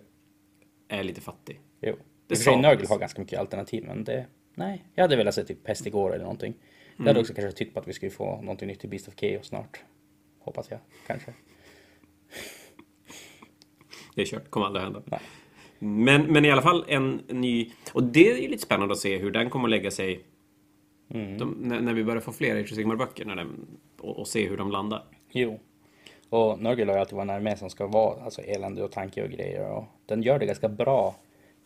[0.88, 1.60] är lite fattig.
[1.80, 1.96] Jo.
[2.26, 2.56] Det I och för sig.
[2.62, 4.26] Nurgle har ganska mycket alternativ men det...
[4.54, 6.54] Nej, jag hade velat se typ Pestigore eller någonting.
[6.96, 7.06] Jag Mm.
[7.08, 9.46] hade också kanske tytt på att vi skulle få någonting nytt i Beast of Chaos
[9.46, 9.80] snart.
[10.38, 11.32] Hoppas jag, kanske.
[14.14, 14.50] det är kört.
[14.50, 15.02] Kommer aldrig hända.
[15.04, 15.20] Nej.
[15.78, 17.70] Men, men i alla fall en ny...
[17.92, 20.24] Och det är ju lite spännande att se hur den kommer att lägga sig
[21.08, 23.66] de, när, när vi börjar få fler Age när den-
[24.00, 25.04] och, och se hur de landar.
[25.32, 25.60] Jo.
[26.28, 29.22] Och Nurgle har ju alltid varit en armé som ska vara alltså, elände och tanke
[29.24, 29.70] och grejer.
[29.70, 31.16] Och den gör det ganska bra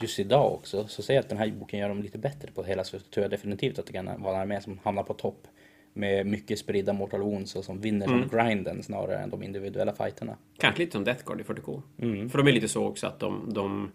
[0.01, 0.87] just idag också.
[0.89, 3.23] Så säg att den här boken gör dem lite bättre på det hela så tror
[3.25, 5.47] jag definitivt att det kan vara en armé som hamnar på topp.
[5.93, 8.29] Med mycket spridda Mortal Wounds och som vinner Mm.
[8.29, 10.37] som grinden snarare än de individuella fighterna.
[10.59, 11.83] Kanske lite som Death Guard i 40K.
[12.29, 13.91] För de är lite så också att de, de,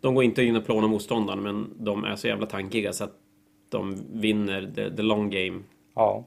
[0.00, 3.12] de går inte in och plånar motståndaren men de är så jävla tankiga så att
[3.68, 5.62] de vinner the, the long game.
[5.94, 6.24] Ja,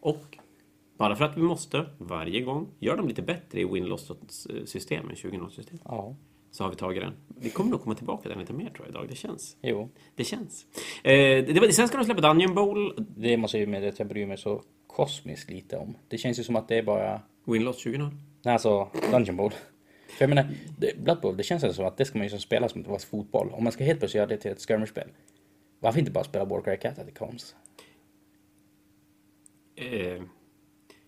[0.00, 0.38] Och
[0.98, 5.78] bara för att vi måste varje gång gör de lite bättre i win-loss-systemen, 20-0-system.
[5.84, 6.16] ja,
[6.50, 7.12] Så har vi tagit den.
[7.40, 9.06] Vi kommer nog komma tillbaka till den lite mer tror jag idag.
[9.08, 9.56] Det känns.
[9.62, 9.88] jo.
[10.14, 10.66] Det känns.
[11.04, 12.94] Eh, det var, sen ska de släppa Dungeon Bowl.
[13.16, 15.94] Det måste jag ju med att jag bryr mig så kosmiskt lite om.
[16.08, 18.10] Det känns ju som att det är bara Win-loss 20-0.
[18.42, 19.50] Nej, alltså Dungeon Bowl.
[20.08, 20.46] För jag menar,
[20.78, 22.84] det- Blood Bowl, det känns som att det ska man ju som spela som att
[22.86, 23.50] det var fotboll.
[23.52, 25.08] Om man ska helt plötsligt göra det till ett skirmish-spel.
[25.80, 27.56] Varför inte bara spela Warcry Catacombs?
[29.76, 30.22] Eh,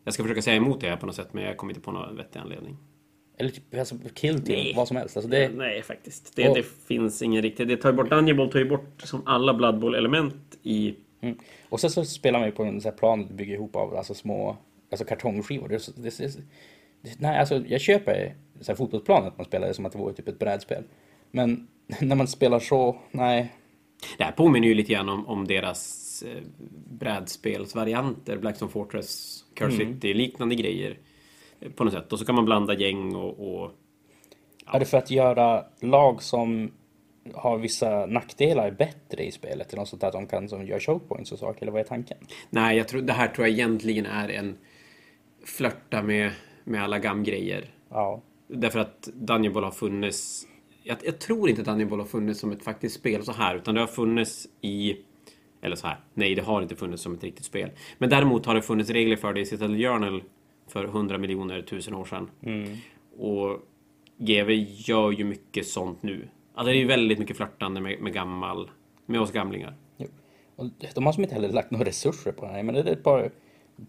[0.04, 1.92] jag ska försöka säga emot det här på något sätt men jag kommer inte på
[1.92, 2.76] någon vettig anledning.
[3.42, 4.72] Eller typ alltså, Kill Team, Nej.
[4.76, 5.16] vad som helst.
[5.16, 6.36] Alltså det, Nej, faktiskt.
[6.36, 7.68] Det, Och- det finns ingen riktig...
[7.68, 10.94] Det tar bort Dungeon Bowl, tar ju bort som alla Blood Bowl-element i...
[11.20, 11.38] mm.
[11.68, 13.96] Och sen så spelar man ju på en sån här plan du bygger ihop av
[13.96, 14.56] alltså små
[14.90, 15.68] alltså kartongskivor.
[15.68, 16.36] Det, det, det,
[17.02, 19.98] det, nej, alltså jag köper så här fotbollsplanen att man spelar det som att det
[19.98, 20.84] vore typ ett brädspel.
[21.30, 21.68] Men
[22.00, 23.52] när man spelar så, nej.
[24.18, 26.42] Det här påminner ju lite grann om, om deras eh,
[26.98, 28.36] brädspelsvarianter.
[28.36, 30.98] Blackstone Fortress, Curse City, liknande grejer.
[31.76, 32.12] På något sätt.
[32.12, 33.54] Och så kan man blanda gäng och...
[33.54, 33.70] och
[34.66, 36.72] Är det för att göra lag som
[37.34, 39.72] har vissa nackdelar bättre i spelet?
[39.72, 41.62] Eller något sånt där att de kan som gör choke points och saker?
[41.62, 42.18] Eller vad är tanken?
[42.50, 44.56] nej, jag tror, det här tror jag egentligen är en
[45.44, 46.30] flörta med,
[46.64, 47.70] med alla GAM-grejer.
[47.88, 48.22] Ja.
[48.48, 50.46] Därför att Dungeon Ball har funnits...
[50.82, 53.74] Jag, jag tror inte Dungeon Ball har funnits som ett faktiskt spel så här, utan
[53.74, 54.96] det har funnits i...
[55.62, 56.00] Eller så här.
[56.14, 57.70] Nej, det har inte funnits som ett riktigt spel.
[57.98, 60.22] Men däremot har det funnits regler för det i Citadel Journal
[60.72, 62.30] för 100 miljoner tusen år sedan.
[63.18, 63.60] Och
[64.18, 64.54] GW
[64.86, 66.28] gör ju mycket sånt nu.
[66.54, 68.70] Alltså det är ju väldigt mycket flörtande med, med gammal...
[69.06, 69.74] Med oss gamlingar.
[69.96, 70.06] Jo.
[70.56, 72.62] Och de har som inte heller lagt några resurser på det här.
[72.62, 73.30] Men det är ett par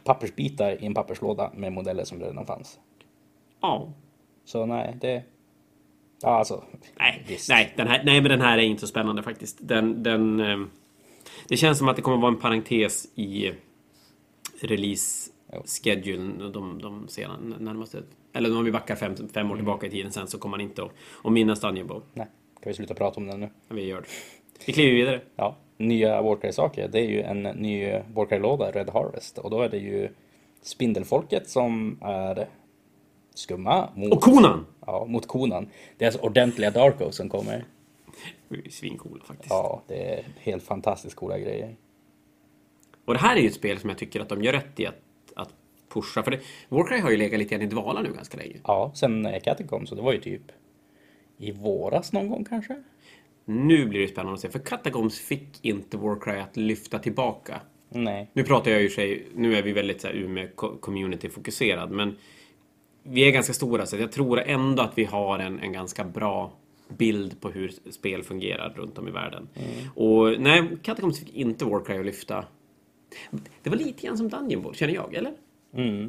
[0.04, 2.80] pappersbitar i en papperslåda med modeller som redan fanns.
[3.62, 3.94] Ja.
[4.46, 5.24] Så nej, det...
[6.22, 6.64] Ja, alltså.
[7.00, 7.50] Nej, visst.
[7.50, 9.58] nej, den här, nej, men den här är inte så spännande faktiskt.
[9.62, 10.70] Den, den, ehm,
[11.48, 13.52] det känns som att det kommer vara en parentes i
[14.62, 15.33] release
[15.66, 18.04] schedule de, de sedan, närmaste...
[18.34, 20.84] Eller om vi backar fem, fem år tillbaka i tiden sen så kommer man inte
[20.84, 20.92] att,
[21.24, 22.02] att minnas Dungeon Bowl.
[22.14, 22.28] Nej,
[22.62, 23.50] kan vi sluta prata om det nu?
[23.70, 24.08] Vi gör det.
[24.66, 25.22] Vi kliver vidare.
[25.36, 26.88] Ja, nya Warcry-saker.
[26.88, 29.38] Det är ju en ny Warcry-låda, Red Harvest.
[29.38, 30.10] Och då är det ju
[30.62, 32.48] Spindelfolket som är
[33.34, 34.66] skumma mot, Och konan!
[34.86, 35.70] ja, mot konan.
[35.98, 37.66] Det är alltså ordentliga Darkos som kommer.
[38.70, 39.50] Svincoola faktiskt.
[39.50, 41.76] Ja, det är helt fantastiskt coola grejer.
[43.06, 44.86] Och det här är ju ett spel som jag tycker att de gör rätt i
[44.86, 44.96] att
[45.94, 46.24] pusha.
[46.24, 48.56] För det, Warcry har ju legat lite i dvala nu ganska länge.
[48.64, 50.42] Ja, sen Katten kom så det var ju typ
[51.38, 52.84] i våras någon gång kanske?
[53.46, 57.62] Nu blir det spännande att se, för Catacombs fick inte Warcry att lyfta tillbaka.
[57.90, 58.30] Nej.
[58.34, 62.16] Nu pratar jag ju sig, nu är vi väldigt så här Umeå co- community-fokuserad, men
[63.04, 66.52] vi är ganska stora så jag tror ändå att vi har en, en ganska bra
[66.98, 69.48] bild på hur spel fungerar runt om i världen.
[69.96, 72.46] Och nej, Catacombs fick inte Warcry att lyfta.
[73.64, 75.34] Det var lite grann som Dungeon Ball, känner jag, eller?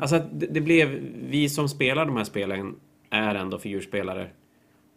[0.00, 0.88] Alltså att det, det blev,
[1.28, 2.76] vi som spelar de här spelen
[3.10, 4.30] är ändå figurspelare.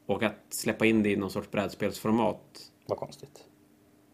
[0.06, 3.43] Och att släppa in det i någon sorts brädspelsformat Vad konstigt.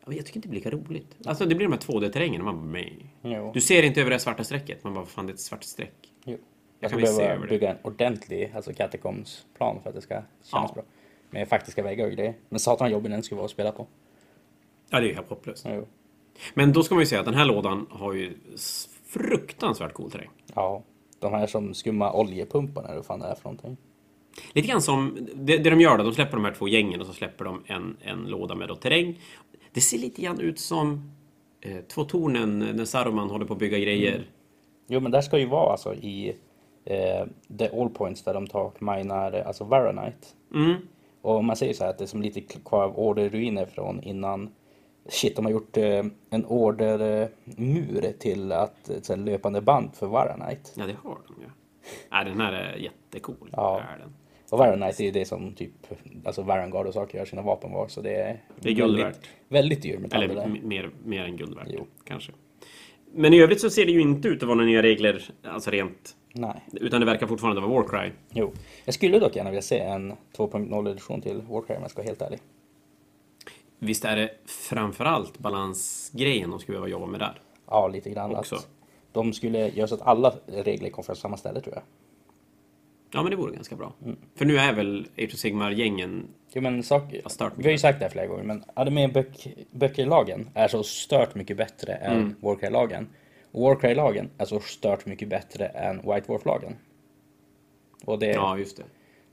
[0.05, 1.17] Jag tycker inte det blir lika roligt.
[1.25, 2.43] Alltså det blir de här 2D-terrängerna.
[2.43, 3.51] Man bara.
[3.53, 4.83] Du ser inte över det svarta strecket.
[4.83, 5.93] Man bara, fan det är ett svart streck.
[6.25, 6.37] Jo.
[6.79, 7.53] Jag kan visst se behöva över det.
[7.53, 10.71] bygga en ordentlig alltså Catacombs-plan för att det ska kännas Ja.
[10.73, 10.83] bra.
[11.29, 12.33] Med faktiska väggar och grejer.
[12.49, 13.87] Men satan jobbig den skulle vara att spela på.
[14.89, 15.65] Ja, det är ju helt hopplöst.
[15.69, 15.87] Jo.
[16.53, 18.33] Men då ska man ju säga att den här lådan har ju
[19.13, 20.29] fruktansvärt cool terräng.
[20.55, 20.83] Ja,
[21.19, 23.77] de här som skumma oljepumparna, eller vad fan det är för någonting.
[24.53, 27.07] Lite grann som, det, det de gör då, de släpper de här två gängen och
[27.07, 29.19] så släpper de en, en låda med då terräng.
[29.71, 31.11] Det ser lite grann ut som
[31.61, 34.27] eh, två tornen när Saruman håller på att bygga grejer.
[34.87, 36.35] Jo, men där ska ju vara alltså i
[36.85, 37.27] eh,
[37.59, 40.27] the all points där de tar minar, alltså Varanite.
[40.53, 40.73] Mm.
[41.21, 44.49] Och man säger så här att det är som lite kvar av orderruiner från innan
[45.09, 50.07] Shit, de har gjort eh, en ordermur till att ett så här löpande band för
[50.07, 50.69] Varanite.
[50.75, 51.47] Ja, det har de ju.
[52.11, 53.49] Nej, den här är jättecool.
[53.51, 53.81] Ja.
[53.93, 54.13] Är den.
[54.51, 55.71] Och Varanite är det som typ,
[56.25, 57.87] alltså Varangard och saker gör sina vapen var.
[57.87, 59.29] Så det är, Det är guld väldigt, värt.
[59.47, 61.85] väldigt dyr metall Eller mer, mer än guld värt, Jo.
[62.03, 62.31] kanske.
[63.15, 65.71] Men i övrigt så ser det ju inte ut att vara några nya regler, alltså
[65.71, 66.61] rent Nej.
[66.71, 68.11] Utan det verkar fortfarande vara Warcry.
[68.29, 68.51] Jo.
[68.85, 72.21] Jag skulle dock gärna vilja se en 2.0-edition till Warcry om jag ska vara helt
[72.21, 72.39] ärlig.
[73.83, 77.41] Visst är det framförallt balansgrejen de skulle behöva jobba med där?
[77.67, 78.35] Ja, lite grann.
[78.35, 78.55] Också.
[78.55, 78.67] Att
[79.11, 81.83] de skulle göra så att alla regler kom från samma ställe tror jag.
[83.13, 83.93] Ja, men det vore ganska bra.
[84.05, 84.17] Mm.
[84.35, 86.27] För nu är väl Age of Sigmar-gängen...
[86.53, 87.03] Jo, men sak,
[87.55, 89.25] vi har ju sagt det här flera gånger, men Ademir
[89.71, 92.35] böcker-lagen är så stört mycket bättre än Mm.
[92.41, 93.07] Warcry-lagen.
[93.51, 96.75] Och Warcry-lagen är så stört mycket bättre än White Wolf-lagen.
[98.05, 98.83] Och det, Ja, just det.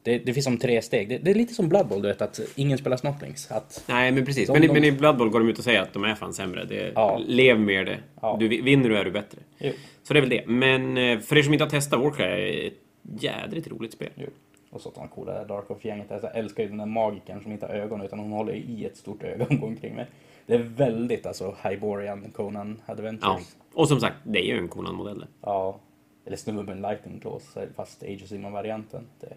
[0.03, 1.09] Det, det finns som tre steg.
[1.09, 3.51] Det, det är lite som Blood Bowl, du vet, att ingen spelar snortlings.
[3.51, 4.49] Att, Nej, men precis.
[4.49, 6.33] Men, de- men i Blood Bowl går de ut och säger att de är fan
[6.35, 6.65] sämre.
[6.65, 7.21] Det, Ja.
[7.27, 7.99] Lev med det.
[8.23, 8.37] Ja.
[8.41, 9.39] Du, vinner du är du bättre.
[9.59, 10.47] jo, Så det är väl det.
[10.47, 12.75] Men eh, för er som inte har testat Warcry, är ett
[13.23, 14.11] jädrigt roligt spel.
[14.15, 14.27] jo.
[14.71, 16.13] Och så att han coola Dark of-gänget.
[16.13, 18.85] Alltså, jag älskar ju den där magikern som inte har ögon utan hon håller i
[18.85, 20.07] ett stort öga omkring med.
[20.47, 23.23] Det är väldigt alltså Hyborian Conan Adventures.
[23.59, 23.65] Ja.
[23.75, 25.25] Och som sagt, det är ju en Conan-modell.
[25.43, 25.81] Ja,
[26.27, 29.07] eller Snubben Lightning Claws, fast Age of Sigmar-varianten.
[29.21, 29.33] Det,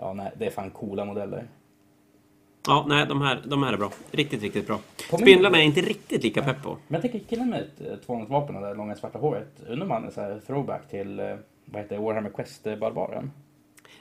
[0.00, 1.48] ja, nej, det är fan coola modeller.
[2.66, 3.90] Ja, nej, de här, de här är bra.
[4.10, 4.76] Riktigt, riktigt bra.
[5.10, 6.68] På min- Spindlarna är jag inte riktigt lika pepp på.
[6.88, 9.90] Men jag tänker killen med ett eh, tvåhandsvapen och det långa svarta håret, undrar om
[9.90, 13.30] han är så här throwback till, eh, vad heter Warhammer Quest-barbaren?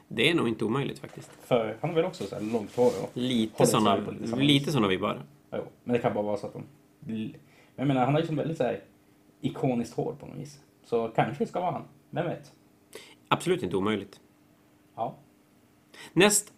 [0.07, 1.31] Det är nog inte omöjligt faktiskt.
[1.43, 3.10] För han har väl också så här långt hår och...
[3.13, 5.21] Lite på lite såna vibbar.
[5.53, 6.63] Jo, men det kan bara vara så att de...
[6.99, 7.33] Men
[7.75, 8.79] jag menar, han har ju som väldigt så här
[9.41, 10.60] ikoniskt hår på något vis.
[10.83, 11.83] Så kanske det ska vara han.
[12.10, 12.51] Vem vet?
[13.27, 14.19] Absolut inte omöjligt.
[14.95, 15.15] Ja.
[16.13, 16.53] Näst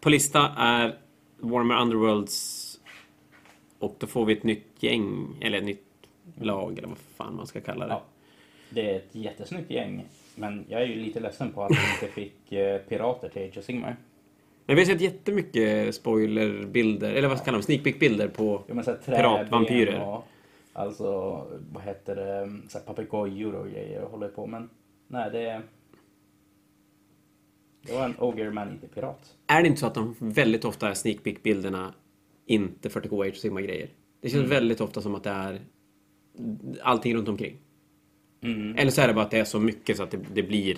[0.00, 0.98] på lista är
[1.38, 2.60] Warhammer Underworlds.
[3.78, 5.86] Och då får vi ett nytt gäng, eller ett nytt
[6.40, 7.92] lag, eller vad fan man ska kalla det.
[7.92, 8.02] ja.
[8.70, 10.04] Det är ett jättesnyggt gäng.
[10.34, 13.58] Men jag är ju lite ledsen på att vi inte fick eh, pirater till Age
[13.58, 13.96] of Sigmar.
[14.66, 18.62] Men vi har sett jättemycket spoilerbilder, eller vad ska man kalla dem, sneak peek-bilder på
[18.66, 20.08] Ja, men så här Piratvampyrer.
[20.08, 20.26] och
[20.72, 21.10] alltså,
[21.72, 24.46] vad heter det, papegojor och grejer och håller på.
[24.46, 24.70] Men
[25.08, 25.62] nej, det...
[27.86, 29.36] Det var en Ogre Man-pirat.
[29.46, 31.94] Är det inte så att de väldigt ofta är sneak peek-bilderna
[32.46, 33.88] inte 40K Age of Sigma-grejer?
[34.20, 35.60] Det känns väldigt ofta som att det är
[36.82, 37.56] allting runt omkring.
[38.42, 38.76] Mm.
[38.76, 40.74] Eller så är det bara att det är så mycket så att det, det blir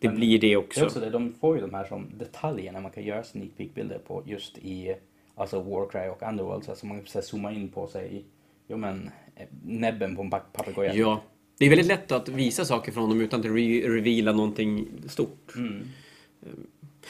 [0.00, 0.84] det, Men blir det Det är också.
[0.84, 4.22] också det, de får ju de här som detaljerna man kan göra sneak peek-bilder på
[4.26, 4.94] just i
[5.34, 6.64] alltså Warcry och Underworld.
[6.64, 8.24] Så alltså man kan så här zooma in på sig,
[8.68, 10.94] jo men, eh, näbben på en pa- papegoja.
[10.94, 11.22] Ja.
[11.58, 15.52] Det är väldigt lätt att visa saker från dem utan att re reveala någonting stort.
[15.56, 15.82] Mm.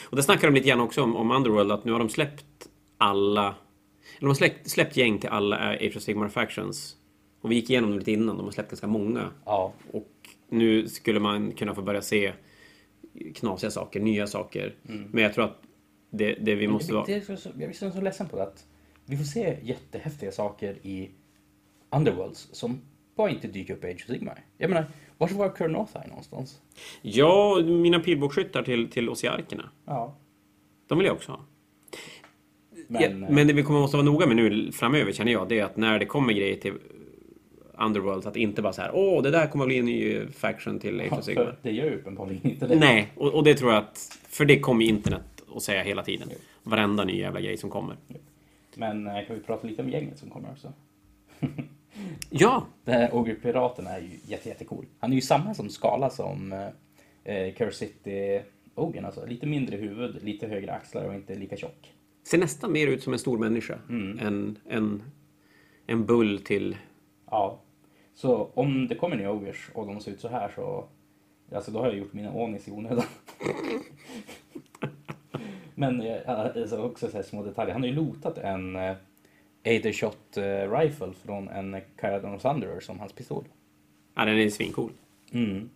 [0.03, 2.69] Och det snackar de lite grann också om, om Underworld, att nu har de släppt
[2.97, 3.55] alla...
[4.17, 6.97] Eller de har släppt, släppt gäng till alla Age of Sigmar Factions.
[7.41, 9.31] Och vi gick igenom dem lite innan, de har släppt ganska många.
[9.45, 10.11] Ja, Och
[10.49, 12.33] nu skulle man kunna få börja se
[13.35, 14.75] knasiga saker, nya saker.
[14.83, 15.61] Men jag tror att
[16.09, 17.05] det, det vi måste vara...
[17.07, 18.65] jag är så, så ledsen på det att
[19.05, 21.09] vi får se jättehäftiga saker i
[21.89, 22.81] Underworlds som
[23.15, 24.39] bara inte dyker upp i Age of Sigmar.
[24.57, 24.85] Jag menar,
[25.21, 26.61] vart var Kurnothai någonstans?
[27.01, 29.69] Ja, mina pilbågsskyttar till, till Osiarkerna.
[29.85, 30.15] Ja.
[30.87, 31.39] De vill jag också ha.
[32.87, 35.49] Men, ja, eh, men det vi kommer måste vara noga med nu framöver känner jag,
[35.49, 36.73] det är att när det kommer grejer till
[37.73, 40.79] Underworld, att inte bara så här åh, det där kommer att bli en ny faction
[40.79, 41.57] till Age of Sigmar.
[41.61, 42.75] det gör ju uppenbarligen inte det.
[42.75, 44.19] Nej, och, och det tror jag att...
[44.29, 46.29] För det kommer internet att säga hela tiden.
[46.63, 47.95] Varenda ny jävla grej som kommer.
[48.75, 50.73] Men eh, kan vi prata lite om gänget som kommer också?
[52.29, 52.65] Ja!
[52.83, 54.85] Det här Ogre-piraten är ju jätte, jättecool.
[54.99, 56.67] Han är ju samma som skala som eh,
[57.35, 58.41] eh, Curse City
[58.75, 61.93] Ogren, alltså lite mindre huvud, lite högre axlar och inte lika tjock.
[62.23, 65.03] Ser nästan mer ut som en stor människa än en,
[65.87, 66.77] en bull till...
[67.31, 67.59] Ja.
[68.13, 70.87] Så om det kommer nya Ogres och de ser ut så här så,
[71.55, 73.05] alltså då har jag gjort mina Onis i onödan.
[75.75, 77.73] Men eh, alltså också så här små detaljer.
[77.73, 78.75] Han har ju lotat en
[79.63, 83.43] eh, Adershot eh, rifle från en Caradon Thunderer som hans pistol.
[84.15, 84.91] Ja, den är svincool.
[85.31, 85.69] Mm.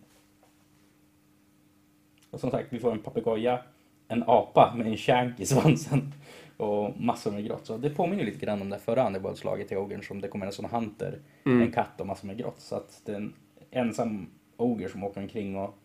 [2.30, 3.60] Och som sagt, vi får en papegoja,
[4.08, 6.12] en apa med en shank i svansen
[6.56, 7.66] och massor med grått.
[7.66, 10.52] Så det påminner lite grann om det förra Underworld-slaget i Ogern som det kommer en
[10.52, 12.60] sån hunter, en katt och massor med grått.
[12.60, 13.32] Så att det är en
[13.70, 15.78] ensam Oger som åker omkring och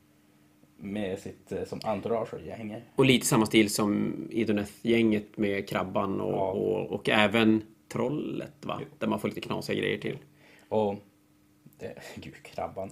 [0.78, 2.84] med sitt eh, som entourage och hänger.
[2.96, 6.52] Och lite samma stil som Idoneth-gänget med krabban och, Ja.
[6.52, 8.82] och, och även trollet, va?
[9.00, 10.18] Där man får lite knasiga grejer till.
[10.70, 10.96] Och,
[11.80, 12.92] det, gud, krabban.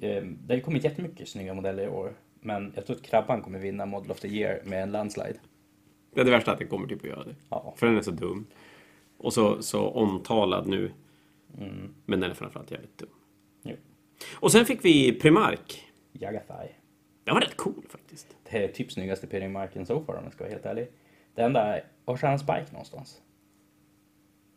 [0.00, 2.14] Eh, Det har ju kommit jättemycket snygga modeller i år.
[2.40, 5.38] Men jag tror att krabban kommer vinna Model of the Year med en landslide.
[6.14, 7.34] Det är det värsta att det kommer typ att göra det.
[7.50, 7.74] Ja.
[7.76, 8.46] För den är så dum.
[9.16, 10.92] Och så, så omtalad nu.
[11.58, 11.94] Mm.
[12.06, 13.08] Men den är framförallt jävligt dum.
[13.62, 13.76] Jo.
[14.34, 15.84] Och sen fick vi Primark.
[16.12, 16.68] Jagathai.
[17.24, 18.36] Den var rätt cool faktiskt.
[18.50, 20.88] Det är typ snyggaste Pering-marken so far om jag ska vara helt ärlig.
[21.34, 23.22] Det enda var är hans bike någonstans?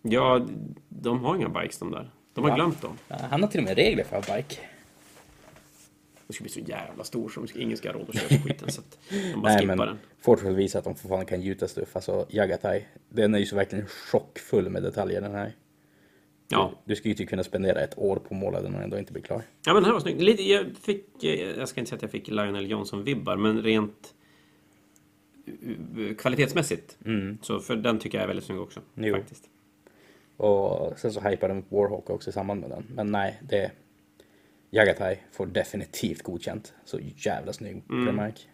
[0.02, 0.48] Ja,
[0.90, 2.12] de har inga bikes de där.
[2.34, 2.56] De har Va?
[2.56, 2.98] glömt dem.
[3.08, 4.56] Ja, Han har till och med regler för att ha bike.
[6.28, 8.72] Den skulle bli så jävla stor så ingen ska ha råd att köpa skiten.
[8.72, 9.98] Så att de bara Nej, skippar den.
[10.22, 11.96] Fortfarande visar att de fortfarande kan gjuta stuff.
[11.96, 15.56] Alltså Jagatai, den är ju så verkligen chockfull med detaljer den här.
[16.48, 16.72] Ja.
[16.86, 19.14] Du skulle ju typ kunna spendera ett år på att måla den och ändå inte
[19.14, 19.42] bli klar.
[19.66, 20.22] ja, men den här var snygg.
[20.22, 21.24] Lite, jag fick,
[21.58, 24.14] jag ska inte säga att jag fick Lionel Johnson-vibbar, men rent
[26.08, 26.98] eh, kvalitetsmässigt.
[27.42, 28.80] Så för den tycker jag är väldigt snygg också.
[28.96, 29.16] Jo.
[29.16, 29.44] Faktiskt.
[30.42, 32.84] Och sen så hypade de Warhawk också i samband med den.
[32.96, 33.72] Men nej, det...
[34.70, 36.74] Jagatai får definitivt godkänt.
[36.86, 38.06] Så jävla snygg Mm.
[38.06, 38.48] Primark.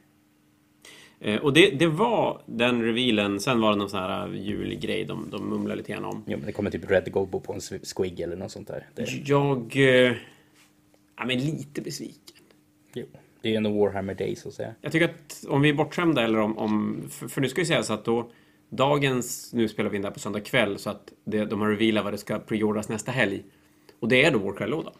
[1.20, 3.40] Eh, och det, det var den revealen.
[3.40, 6.24] Sen var det någon sån här julgrej de, de mumlade lite grann om.
[6.28, 8.88] Jo, men det kommer typ Red Gobo på en squig eller något sånt där.
[8.96, 9.76] Det, Jag...
[9.76, 10.16] Eh,
[11.18, 12.38] ja, men lite besviken.
[12.94, 13.06] jo,
[13.42, 14.76] det är ju ändå Warhammer Days så att säga.
[14.82, 16.58] Jag tycker att om vi är bortskämda eller om...
[16.58, 18.32] om för, för nu ska vi säga så att då...
[18.70, 19.54] Dagens...
[19.54, 22.04] Nu spelar vi in det här på söndag kväll så att det, de har revealat
[22.04, 23.44] vad det ska preordras nästa helg.
[24.00, 24.94] Och det är då Warcry-lådan.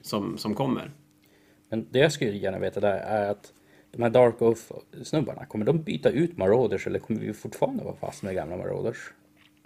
[0.00, 0.90] Som, som kommer.
[1.68, 3.52] Men det jag skulle gärna veta där är att
[3.92, 8.22] de här Dark Oath-snubbarna, kommer de byta ut Marauders eller kommer vi fortfarande vara fast
[8.22, 9.12] med gamla Marauders?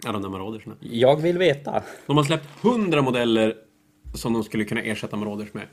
[0.05, 0.75] Ja, de där Maraudersna.
[0.79, 1.83] Jag vill veta.
[2.05, 3.55] De har släppt 100 modeller
[4.15, 5.65] som de skulle kunna ersätta Marauders med.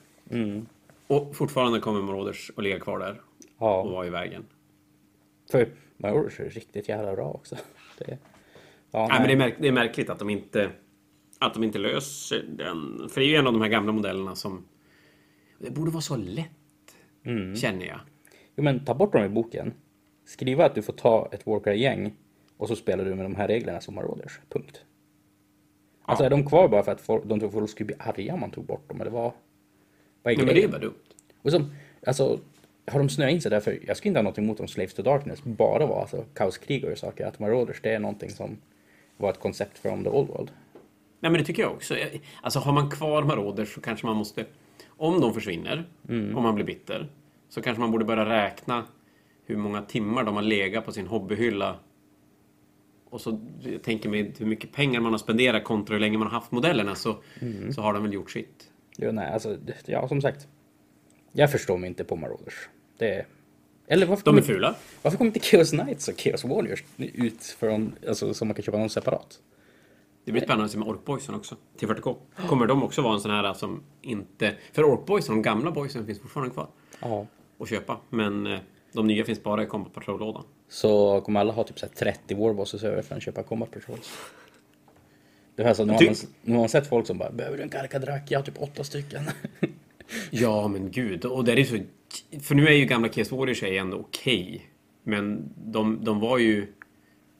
[1.06, 3.10] Och fortfarande kommer Marauders att ligga kvar där.
[3.10, 3.18] Och
[3.58, 4.44] Ja, vara i vägen.
[5.50, 7.56] för Marauders är riktigt jävla bra också.
[7.98, 8.18] Det,
[8.90, 10.70] ja, Nej, men det är, märk- det är märkligt att de inte
[11.38, 13.08] att de inte löser den.
[13.08, 14.64] För det är ju en av de här gamla modellerna som
[15.58, 16.50] det borde vara så lätt.
[17.56, 18.00] Känner jag.
[18.56, 19.74] Jo, men ta bort dem i boken.
[20.24, 22.14] Skriva att du får ta ett Warcry-gäng
[22.56, 24.40] och så spelar du med de här reglerna som Marauders.
[24.48, 24.84] Punkt.
[26.02, 28.40] Alltså är de kvar bara för att folk, de tror folk skulle bli arga om
[28.40, 29.32] man tog bort dem eller vad?
[30.22, 30.94] Vad är Nej, men det är bara dumt.
[31.42, 31.70] Och som,
[32.06, 32.40] alltså,
[32.86, 35.02] har de snöat in sig därför, jag skulle inte ha något emot om Slaves to
[35.02, 37.26] Darkness bara var alltså kaoskrigare och saker.
[37.26, 38.56] Att Marauders det är någonting som
[39.16, 40.50] var ett koncept från the old world.
[41.20, 41.96] Nej, men det tycker jag också.
[42.42, 44.44] Alltså har man kvar Marauders så kanske man måste...
[44.88, 47.08] Om de försvinner, om man blir bitter,
[47.48, 48.84] så kanske man borde börja räkna
[49.46, 51.76] hur många timmar de har legat på sin hobbyhylla.
[53.10, 56.28] Och så jag tänker mig hur mycket pengar man har spenderat kontra hur länge man
[56.28, 57.16] har haft modellerna så,
[57.74, 58.70] så har de väl gjort sitt.
[58.96, 60.48] Jo, nej, alltså, ja som sagt.
[61.32, 62.68] Jag förstår mig inte på Marauders.
[62.98, 63.26] Det är...
[63.86, 64.74] Eller varför De är fula.
[65.02, 68.78] varför kommer inte Chaos Knights och Chaos Warriors ut från, alltså, som man kan köpa
[68.78, 69.38] någon separat?
[70.24, 71.56] Det blir spännande att se med Orkboysen också.
[71.76, 72.16] Till 40K.
[72.48, 74.54] Kommer de också vara en sån här som inte...
[74.72, 76.68] För Orkboysen, de gamla boysen, finns fortfarande kvar
[77.00, 77.26] Ja.
[77.58, 78.00] att köpa.
[78.10, 78.58] Men eh,
[78.92, 80.44] de nya finns bara i Combat Patrol-lådan.
[80.68, 84.10] Så kommer alla ha typ så här 30 Warbosses över för att köpa Combat Patrols.
[85.56, 87.62] Det är alltså, nu, har man, nu har man sett folk som bara Behöver du
[87.62, 88.22] en Karkadrak?
[88.28, 89.22] Jag har typ åtta stycken.
[90.30, 91.24] Ja, men gud.
[91.24, 91.78] Och det är så...
[92.42, 94.70] För nu är ju gamla Chaos Warriors är ändå okej.
[95.02, 96.66] Men de, de var ju...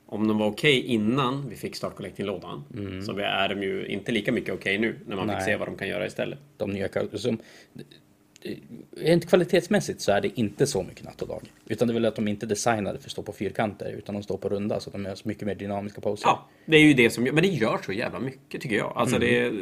[0.09, 2.65] Om de var okej innan vi fick Start Collecting-lådan
[3.07, 5.37] så är de ju inte lika mycket okej nu när man Nej.
[5.37, 6.39] fick se vad de kan göra istället.
[6.57, 7.39] De nya som,
[8.97, 11.43] Rent kvalitetsmässigt så är det inte så mycket natt och dag.
[11.67, 14.15] Utan det är väl att de inte är designade för att stå på fyrkanter utan
[14.15, 16.29] de står på runda så att de är så mycket mer dynamiska poser.
[16.29, 17.25] Ja, det är ju det som...
[17.25, 18.93] Men det gör så jävla mycket tycker jag.
[18.97, 19.53] Alltså det,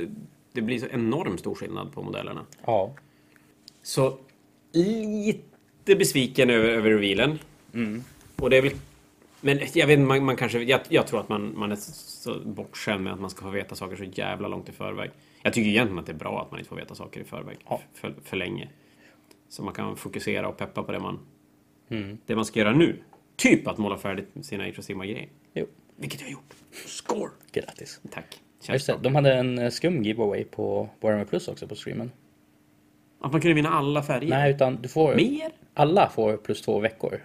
[0.53, 2.47] det blir så enormt stor skillnad på modellerna.
[2.67, 2.95] ja.
[3.83, 4.19] Så
[4.75, 7.39] lite besviken över, över revealen.
[8.37, 8.73] Och det är väl...
[9.41, 10.63] Men jag vet man, man kanske...
[10.63, 13.75] Jag, jag tror att man, man är så bortskämd med att man ska få veta
[13.75, 15.11] saker så jävla långt i förväg.
[15.43, 17.57] Jag tycker egentligen att det är bra att man inte får veta saker i förväg
[17.69, 17.81] Ja.
[17.95, 18.69] för, för länge.
[19.49, 21.19] Så man kan fokusera och peppa på det man,
[22.27, 22.97] det man ska göra nu.
[23.37, 25.29] Typ att måla färdigt sina Sigmar-grejer.
[25.55, 26.55] Jo, Vilket jag har gjort.
[26.87, 27.31] Score!
[27.53, 28.01] grattis.
[28.11, 28.41] Tack.
[28.69, 32.11] Just det, de hade en eh, skum giveaway på Warhammer Plus också på streamen.
[33.25, 34.29] Att man kunde vinna alla färger.
[34.29, 35.15] Nej, utan du får...
[35.15, 35.51] Mer?
[35.75, 37.21] Alla får plus två veckor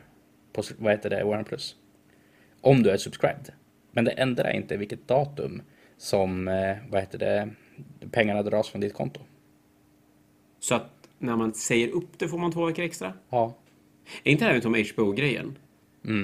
[0.53, 1.75] på, vad heter det, Warhammer Plus.
[2.61, 3.53] Om du är subscribed.
[3.91, 5.61] Men det ändrar inte vilket datum
[5.97, 7.49] som, eh, vad heter det,
[8.11, 9.21] pengarna dras från ditt konto.
[10.59, 13.13] Så att när man säger upp det får man två veckor extra?
[13.29, 13.53] Ja.
[14.23, 15.55] Är inte det här som HBO-grejen?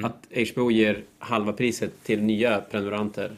[0.03, 3.31] Att HBO ger halva priset till nya prenumeranter.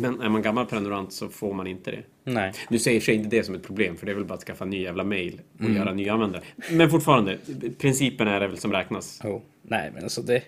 [0.00, 2.02] Men är man gammal prenumerant så får man inte det.
[2.34, 2.52] Nej.
[2.68, 4.64] Du säger sig inte det som ett problem, för det är väl bara att skaffa
[4.64, 6.42] ny jävla mail och göra nya användare.
[6.70, 7.38] Men fortfarande,
[7.78, 9.20] principen är det väl som räknas.
[9.24, 9.40] Oh.
[9.62, 10.42] Nej, men alltså det...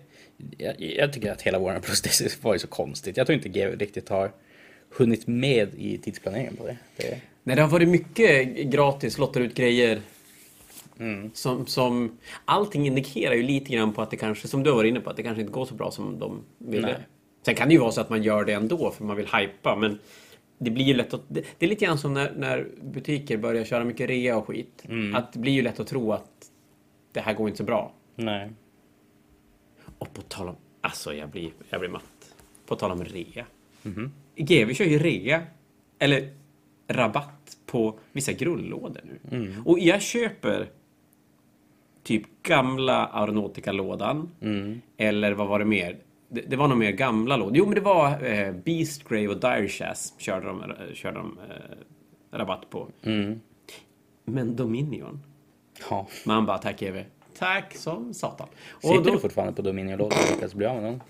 [0.59, 3.16] Jag, jag tycker att hela Plus det var ju så konstigt.
[3.16, 4.30] Jag tror inte GW riktigt har
[4.96, 6.76] hunnit med i tidsplaneringen på det.
[6.96, 10.00] det Nej, det har varit mycket gratis, lottar ut grejer.
[11.34, 15.00] Som, som, allting indikerar ju lite grann på att det kanske, som du varit inne
[15.00, 16.86] på, att det kanske inte går så bra som de ville.
[16.86, 16.96] Nej.
[17.44, 19.76] Sen kan det ju vara så att man gör det ändå för man vill hypa,
[19.76, 19.98] men
[20.64, 21.22] det blir ju lätt att...
[21.28, 24.84] Det, det är lite grann som när, när butiker börjar köra mycket rea och skit.
[25.14, 26.50] Att det blir ju lätt att tro att
[27.12, 27.92] det här går inte så bra.
[28.16, 28.50] nej.
[29.98, 30.56] Och på tal om...
[30.80, 32.34] Alltså, jag blir, jag blir matt.
[32.66, 33.46] På tal om rea.
[34.36, 35.42] GW kör ju rea,
[35.98, 36.34] eller
[36.88, 39.56] rabatt, på vissa grundlådor nu.
[39.64, 40.70] Och jag köper
[42.02, 44.30] typ gamla Aeronautica-lådan.
[44.40, 44.80] Mm.
[44.96, 45.98] Eller vad var det mer?
[46.34, 47.56] Det, det var nog mer gamla lådor.
[47.56, 51.38] Jo, men det var eh, Beast Grave och Dire Chas körde de, eh, körde de
[51.50, 52.88] eh, rabatt på.
[53.02, 53.40] Mm.
[54.24, 55.20] Men Dominion?
[55.90, 56.06] Ja.
[56.26, 57.04] Man bara, tack EV.
[57.38, 58.48] Tack som satan.
[58.70, 61.00] Och Sitter då, du fortfarande på Dominion-lådan och lyckas bli av med dem?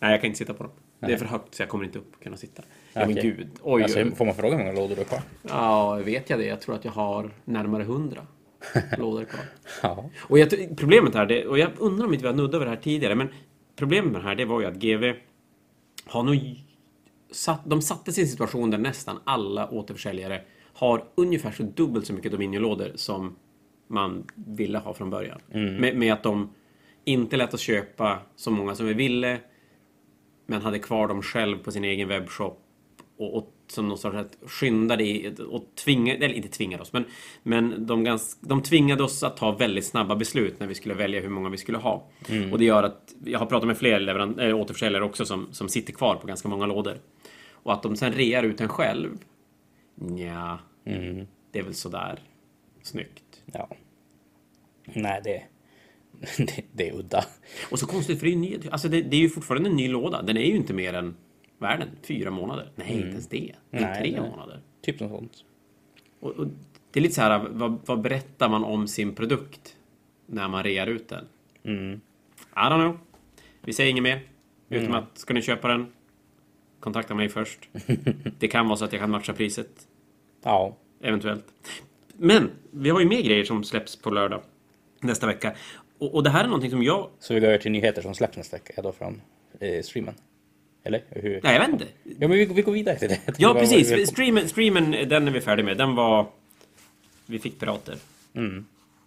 [0.00, 0.72] nej, jag kan inte sitta på dem.
[1.00, 2.62] Det är för högt så jag kommer inte upp kunna sitta.
[2.92, 3.22] Ja, men Okej.
[3.22, 3.48] gud.
[3.62, 5.20] Oj, Alltså, får man fråga hur många lådor du har kvar?
[5.42, 6.44] Ja, vet jag det?
[6.46, 8.26] Jag tror att jag har närmare hundra
[8.98, 9.44] lådor kvar.
[9.82, 10.04] Ja.
[10.18, 12.70] Och jag, problemet här, det, och jag undrar om inte vi har nuddat över det
[12.70, 13.28] här tidigare, men
[13.76, 15.12] problemet med det här, det var ju att GV
[16.04, 16.36] har nog
[17.30, 22.32] satt, de satte en situation där nästan alla återförsäljare har ungefär så dubbelt så mycket
[22.32, 23.36] Dominion-lådor som
[23.86, 25.40] man ville ha från början.
[25.80, 26.50] Med, med att de
[27.04, 29.40] inte lät oss köpa så många som vi ville,
[30.46, 32.62] men hade kvar dem själv på sin egen webbshop
[33.16, 37.04] och, och som någon sorts att skyndade i, och tvingade, eller inte tvingade oss, men,
[37.42, 41.20] men de, gans, de tvingade oss att ta väldigt snabba beslut när vi skulle välja
[41.20, 42.08] hur många vi skulle ha.
[42.52, 45.68] Och det gör att, jag har pratat med fler leverant, äh, återförsäljare också som, som
[45.68, 46.98] sitter kvar på ganska många lådor.
[47.52, 49.10] Och att de sen rear ut en själv,
[50.18, 50.58] ja,
[51.52, 52.22] det är väl sådär
[52.82, 53.42] snyggt.
[53.52, 53.68] ja.
[54.94, 55.42] Nej, det,
[56.44, 57.24] det, det är udda.
[57.70, 59.88] Och så konstigt, för det är ny, alltså det, det är ju fortfarande en ny
[59.88, 60.22] låda.
[60.22, 61.16] Den är ju inte mer än,
[61.58, 61.88] vad är den?
[62.02, 62.72] Fyra månader?
[62.74, 63.52] Nej, inte ens det.
[63.70, 64.30] Det är Nej, tre nej.
[64.30, 64.60] månader.
[64.80, 65.44] Typ något sånt.
[66.20, 66.46] Och, och
[66.90, 69.76] det är lite så här, vad, vad berättar man om sin produkt
[70.26, 71.24] när man rear ut den?
[71.64, 72.00] Mm.
[72.56, 72.98] I don't know.
[73.60, 74.20] Vi säger inget mer.
[74.68, 75.92] Utom att, ska ni köpa den?
[76.80, 77.68] Kontakta mig först.
[78.38, 79.88] det kan vara så att jag kan matcha priset.
[80.42, 80.76] Ja.
[81.00, 81.44] Eventuellt.
[82.16, 84.42] Men, vi har ju mer grejer som släpps på lördag.
[85.00, 85.56] Nästa vecka.
[85.98, 87.10] Och, och det här är någonting som jag...
[87.18, 89.22] Så vi går över till nyheter som släpps nästa vecka då från
[89.60, 90.14] eh, streamen.
[90.86, 91.40] Eller hur?
[91.42, 91.86] Nej, jag vet inte.
[92.04, 93.20] Ja, men vi, vi går vidare till det.
[93.38, 94.08] Ja, precis.
[94.10, 95.76] Streamen, streamen, den är vi färdiga med.
[95.78, 96.26] Den var...
[97.26, 97.96] Vi fick pirater.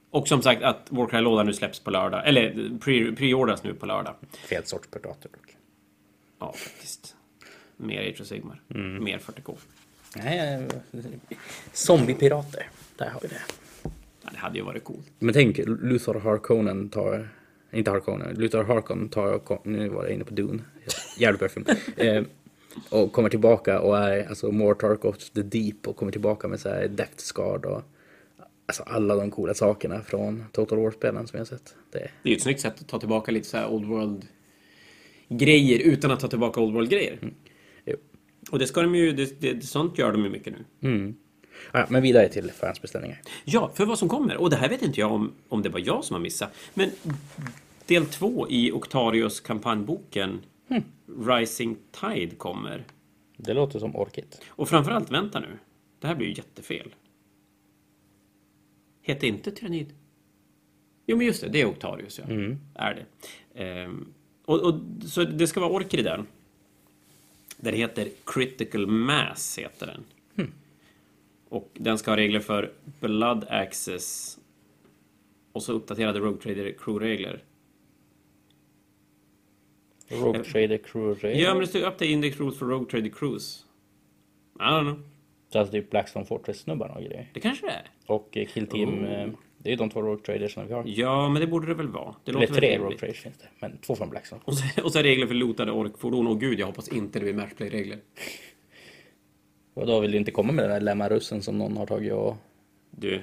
[0.09, 2.27] Och som sagt att Warcry-lådan nu släpps på lördag.
[2.27, 4.15] Eller pre- pre-ordras nu på lördag.
[4.49, 5.55] Fel sorts predator dock.
[6.39, 7.15] Ja, faktiskt.
[7.77, 8.61] Mer Age of Sigmar.
[8.99, 9.55] Mer 40K.
[10.15, 10.39] Nej,
[10.93, 11.37] eh,
[11.73, 12.69] zombiepirater.
[12.97, 13.41] Där har vi det.
[14.23, 15.07] Ja, det hade ju varit coolt.
[15.19, 17.29] Men tänk, Luthor Harkonnen tar...
[17.71, 19.41] Inte Harkonnen, Luthor Harkon tar...
[19.67, 20.63] Nu var jag inne på Dune.
[21.17, 21.65] Jävligt bra film.
[21.97, 22.23] eh,
[22.89, 26.69] och kommer tillbaka och är alltså Mortark of the Deep och kommer tillbaka med så
[26.69, 27.81] här Guard och...
[28.65, 31.75] Alltså alla de coola sakerna från Total War-spelen som jag har sett.
[31.91, 34.27] Det, Det är ju ett snyggt sätt att ta tillbaka lite så här Old World
[35.29, 37.19] grejer utan att ta tillbaka Old World grejer.
[37.85, 37.95] jo.
[38.51, 40.89] Och det ska de ju, det, det, sånt gör de ju mycket nu.
[41.71, 43.21] Ja, men vidare till förhandsbeställningar.
[43.45, 44.37] Ja, för vad som kommer.
[44.37, 46.53] Och det här vet inte jag om, om det var jag som har missat.
[46.73, 46.91] Men
[47.85, 50.41] del två i Octarios kampanjboken
[51.27, 52.83] Rising Tide kommer.
[53.37, 54.41] Det låter som orkigt.
[54.47, 55.57] Och framförallt, vänta nu.
[55.99, 56.95] Det här blir ju jättefel.
[59.01, 59.93] Heter inte Tyrannid?
[61.05, 61.49] Jo, men just det.
[61.49, 62.35] Det är Octarius, ja.
[62.75, 63.05] Är det.
[63.63, 64.13] Ehm,
[64.45, 64.73] och, och,
[65.05, 66.27] så det ska vara orker i den.
[67.57, 70.03] Den heter Critical Mass, heter den.
[71.49, 74.39] Och den ska ha regler för Blood Access
[75.51, 77.43] och så uppdaterade Rogue Trader Crew-regler.
[80.09, 81.37] Rogue Trader Crew Raid.
[81.41, 83.65] Ja, men det står Update Index Rules for Rogue Trader Crews.
[84.59, 84.99] I don't know.
[85.55, 87.29] Alltså typ Blackstone Fortress-snubbarna och grejer.
[87.33, 87.89] Det kanske det är.
[88.05, 89.11] Och eh, Kill Team, Oh.
[89.11, 90.83] eh, det är ju de två Rogue Traders som vi har.
[90.87, 92.15] Ja, men det borde det väl vara.
[92.25, 92.77] Det Eller tre.
[92.77, 94.41] Rogue Traders finns det, men två från Blackstone.
[94.45, 96.27] Och så, och så regler för lootade orkfordon.
[96.27, 97.99] Och gud, jag hoppas inte det blir matchplay-regler.
[99.79, 102.37] Och då vill du inte komma med den där lemmarussen som någon har tagit och...
[102.91, 103.21] Du,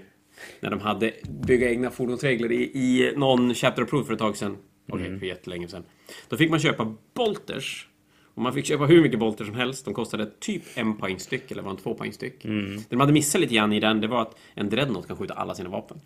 [0.61, 4.37] när de hade bygga egna fordonsregler i, i någon Chapter of Proof för ett tag
[4.37, 4.57] sedan.
[4.93, 5.85] Okej, för jättelänge sedan.
[6.29, 7.89] Då fick man köpa bolters.
[8.35, 9.85] Och man fick köpa hur mycket bolters som helst.
[9.85, 12.43] De kostade typ en poäng styck, eller var det två poäng styck.
[12.43, 15.35] Det de hade missat lite grann i den, det var att en dreadnought kan skjuta
[15.35, 16.01] alla sina vapen.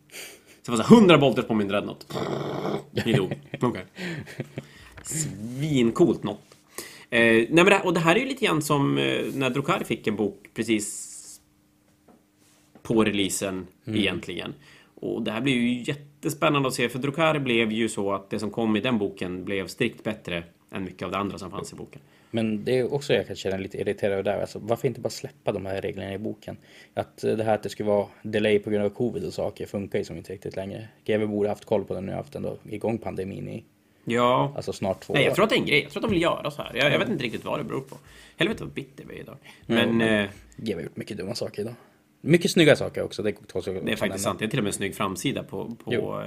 [0.62, 2.18] Så det var så här, 100 bolters på min dreadnought.
[3.06, 3.40] Ni dog.
[3.60, 3.84] Okej.
[5.02, 6.49] Svincoolt något.
[7.10, 9.84] Eh, nej men det, och det här är ju lite grann som eh, när Drukari
[9.84, 11.10] fick en bok precis
[12.82, 14.54] på releasen egentligen.
[14.94, 18.38] Och det här blir ju jättespännande att se för Drukari blev ju så att det
[18.38, 21.72] som kom i den boken blev strikt bättre än mycket av det andra som fanns
[21.72, 22.00] i boken.
[22.30, 24.40] Men det är också jag kan känna lite irriterad över där.
[24.40, 26.56] Alltså, varför inte bara släppa de här reglerna i boken?
[26.94, 29.66] Att eh, det här att det skulle vara delay på grund av covid och saker
[29.66, 30.88] funkar ju som inte riktigt längre.
[31.04, 33.64] GW borde haft koll på det nu, haft ändå igång pandemin i
[34.04, 34.52] Ja.
[34.56, 35.34] alltså snart två Nej, jag år.
[35.34, 35.82] tror att det är en grej.
[35.82, 36.74] Jag tror att de vill göra så här.
[36.74, 37.96] Jag, jag vet inte riktigt vad det beror på.
[38.36, 39.36] Helvete vad bitter vi är idag.
[39.66, 41.74] Men eh, GW har gjort mycket dumma saker idag.
[42.20, 43.22] Mycket snygga saker också.
[43.22, 44.38] Det, också det är faktiskt sant.
[44.38, 46.24] Det är till och med en snygg framsida på, på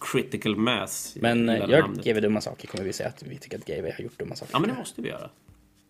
[0.00, 1.16] Critical Mass.
[1.20, 2.04] Men Jag eh, gör namnet.
[2.04, 4.54] GW dumma saker kommer vi säga att vi tycker att GW har gjort dumma saker.
[4.54, 5.30] Ja, men det måste vi göra.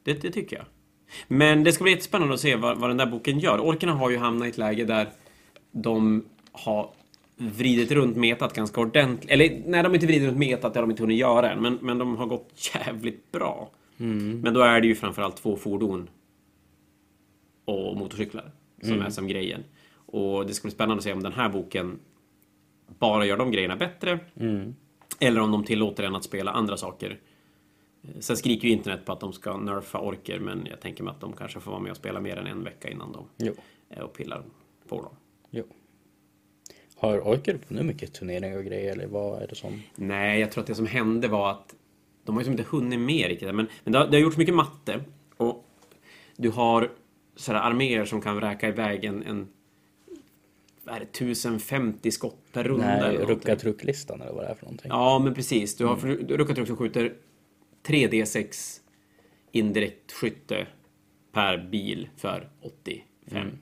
[0.03, 0.65] Det, det tycker jag.
[1.29, 3.61] Men det ska bli jättespännande att se vad, vad den där boken gör.
[3.61, 5.09] Orkerna har ju hamnat i ett läge där
[5.73, 6.91] de har
[7.37, 9.31] vridit runt metat ganska ordentligt.
[9.31, 11.63] Eller nej, de har inte vridit runt metat, det har de inte hunnit göra än.
[11.63, 13.71] Men, men de har gått jävligt bra.
[14.43, 16.09] Men då är det ju framförallt två fordon
[17.65, 18.51] och motorcyklar
[18.83, 19.65] som är som grejen.
[20.07, 21.99] Och det ska bli spännande att se om den här boken
[22.99, 24.19] bara gör de grejerna bättre.
[25.21, 27.19] Eller om de tillåter en att spela andra saker.
[28.03, 31.11] Eh, Sen skriker ju internet på att de ska nerfa orker, men jag tänker mig
[31.11, 33.53] att de kanske får vara med och spela mer än en vecka innan de Jo.
[33.89, 34.43] är och pillar
[34.89, 35.17] på dem.
[35.51, 35.65] jo.
[36.99, 39.83] Har Orker nu mycket turneringar och grejer eller vad är det som?
[39.95, 41.75] Nej, jag tror att det som hände var att
[42.25, 43.55] de har ju som inte hunnit med riktigt.
[43.55, 45.01] Men, men det, har, det har gjorts mycket matte.
[45.37, 45.65] Och
[46.37, 46.91] du har
[47.37, 49.49] sådana arméer som kan räka iväg en, en
[50.87, 52.87] är det, 1050 skott per runda.
[52.87, 53.37] Nej, eller någonting.
[53.37, 54.89] rucka trucklistan eller vad det är för någonting.
[54.91, 55.77] Ja, men precis.
[55.77, 56.29] Du har mm.
[56.29, 57.15] Ruckatruck som skjuter
[57.87, 58.81] 3D6
[59.53, 60.67] indirekt skytte
[61.33, 62.49] per bil för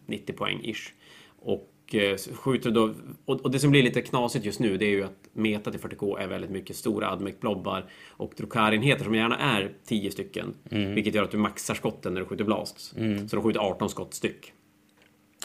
[0.08, 0.92] 85-90 poäng ish.
[1.38, 2.94] Och eh, skjuter då...
[3.24, 5.78] Och, och det som blir lite knasigt just nu det är ju att metat i
[5.78, 10.54] 40K är väldigt mycket stora Admec-blobbar och Drukar-enheter som gärna är 10 stycken.
[10.94, 12.94] Vilket gör att du maxar skotten när du skjuter blasts.
[13.30, 14.52] Så de skjuter 18 skott styck.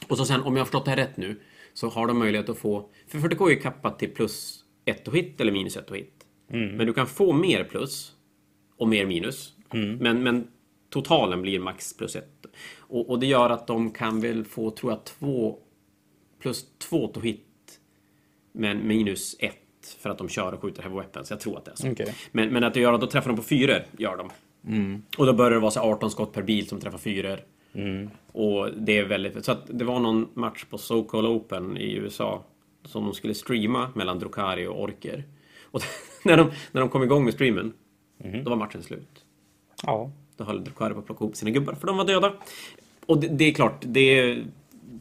[0.07, 1.39] Och så sen, om jag har förstått det här rätt nu,
[1.73, 2.89] så har de möjlighet att få...
[3.07, 6.25] För 40K är ju kappat till plus 1 och hit eller minus 1 och hit.
[6.77, 8.11] Men du kan få mer plus
[8.77, 9.53] och mer minus.
[9.99, 10.47] Men, men
[10.89, 12.25] totalen blir max plus 1.
[12.77, 15.59] Och, och det gör att de kan väl få, tror jag, två
[16.39, 17.45] plus 2 to hit
[18.51, 19.55] men minus 1
[19.99, 21.29] för att de kör och skjuter heavy weapons.
[21.29, 21.91] Jag tror att det är så.
[21.91, 22.15] Okej.
[22.31, 24.29] Men, men att det gör att då träffar de på fyror, gör de.
[25.17, 27.39] Och då börjar det vara så 18 skott per bil som träffar fyror.
[28.31, 29.45] Och det är väldigt...
[29.45, 32.43] Så att det var någon match på SoCal Open i USA
[32.85, 35.23] som de skulle streama mellan Drukari och Orker.
[35.63, 35.81] Och
[36.25, 37.73] när de, när de kom igång med streamen,
[38.43, 39.25] då var matchen slut.
[39.83, 40.11] Ja.
[40.37, 42.33] Då höll Drukari på att plocka ihop sina gubbar för de var döda.
[43.05, 44.43] Och det, det är klart, det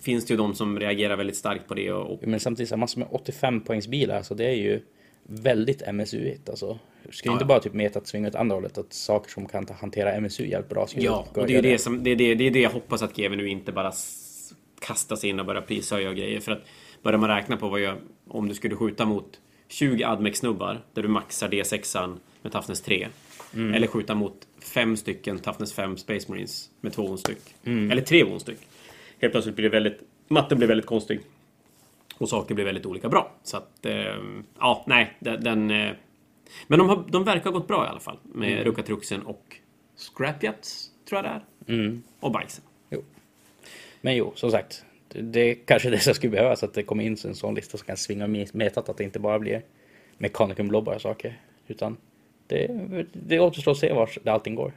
[0.02, 1.92] finns det ju de som reagerar väldigt starkt på det.
[1.92, 4.80] Och, Men samtidigt så massor med 85 poängs bilar, så det är ju
[5.22, 6.78] väldigt MSU-igt alltså.
[7.10, 10.20] Ska Ja, inte bara typ metat svinga åt andra hållet, att saker som kan hantera
[10.20, 12.50] MSU jävligt bra ja, och det är göra det, som, det, är det, det är
[12.50, 13.92] det jag hoppas att GW nu inte bara
[14.80, 16.40] kastar sig in och börjar prishöja och grejer.
[16.40, 16.62] För att
[17.02, 17.96] börjar man räkna på vad jag,
[18.28, 23.08] om du skulle skjuta mot 20 Admec-snubbar där du maxar D6an med Toughness 3.
[23.74, 27.54] Eller skjuta mot fem stycken Toughness 5 Space Marines med två styck.
[27.64, 28.58] Eller tre styck.
[29.18, 30.02] Helt plötsligt blir det väldigt...
[30.28, 31.20] Matten blir väldigt konstig.
[32.18, 33.32] Och saker blir väldigt olika bra.
[33.42, 34.16] Så att, eh,
[34.58, 35.44] ja, nej, den...
[35.44, 35.92] den eh,
[36.66, 38.18] men de, har, de verkar ha gått bra i alla fall.
[38.22, 38.64] Med mm.
[38.64, 39.56] Ruckatruxen och
[39.96, 41.42] Scrapjats, tror jag det är.
[42.20, 42.64] Och Bikesen.
[42.90, 43.02] Jo.
[44.00, 44.84] Men jo, som sagt.
[45.08, 47.78] Det, det kanske är det som skulle behövas, att det kommer in en sån lista
[47.78, 49.62] som kan svinga med- metat, att det inte bara blir
[50.18, 51.40] Mechanicum blobbar och saker.
[51.66, 51.96] Utan
[52.46, 52.66] det,
[53.12, 54.72] det återstår att se vart allting går.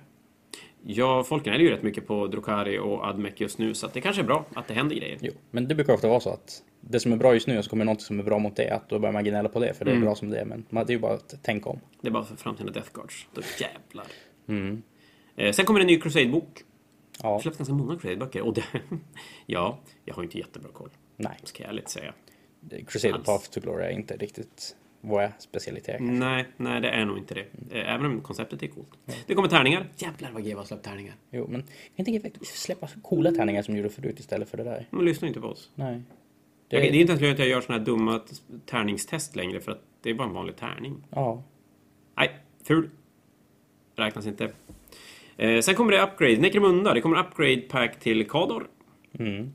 [0.86, 4.22] Ja, folk är ju rätt mycket på Drukari och Admec just nu, så det kanske
[4.22, 5.18] är bra att det händer grejer.
[5.22, 7.70] Jo, men det brukar ofta vara så att det som är bra just nu, så
[7.70, 9.86] kommer något som är bra mot det, att då börjar man gnälla på det, för
[9.86, 10.06] det är Mm.
[10.06, 10.46] bra som det är.
[10.46, 11.80] Men man- det är ju bara att tänka om.
[12.02, 13.28] Det är bara för framtida Death Guards.
[13.34, 14.06] Då jävlar.
[15.36, 16.60] Eh, sen kommer en ny Crusade-bok.
[17.24, 18.42] Ja, Det släpps ganska många Crusade-böcker.
[18.42, 18.64] Och det,
[19.46, 20.90] ja, jag har inte jättebra koll.
[21.18, 21.38] nej.
[21.44, 22.14] Ska jag ärligt säga.
[22.88, 23.26] Crusader Alls.
[23.26, 25.98] Path to Glory är inte riktigt våra specialiteter.
[25.98, 26.14] kanske.
[26.14, 27.46] Nej, nej, det är nog inte det.
[27.80, 28.90] Eh, Även om konceptet är coolt.
[29.28, 29.88] Det kommer tärningar.
[29.98, 31.16] Jävlar vad GW har släppt tärningar.
[31.32, 31.64] Jo, men
[31.96, 34.88] jag tänker släppa coola tärningar som de gjorde förut istället för det där.
[34.92, 35.72] De lyssnar inte på oss.
[35.76, 36.02] Nej.
[36.68, 38.22] Det, Det, det är inte ens lönt att jag gör såna här dumma
[38.66, 41.04] tärningstest längre, för att det är bara en vanlig tärning.
[41.10, 41.44] Ja.
[42.18, 42.30] Nej,
[42.64, 42.90] ful.
[43.96, 44.52] Räknas inte.
[45.38, 46.38] Eh, sen kommer det upgrade.
[46.38, 46.94] Necromunda.
[46.94, 48.68] Det kommer upgrade pack till Kador.
[49.20, 49.54] Mm.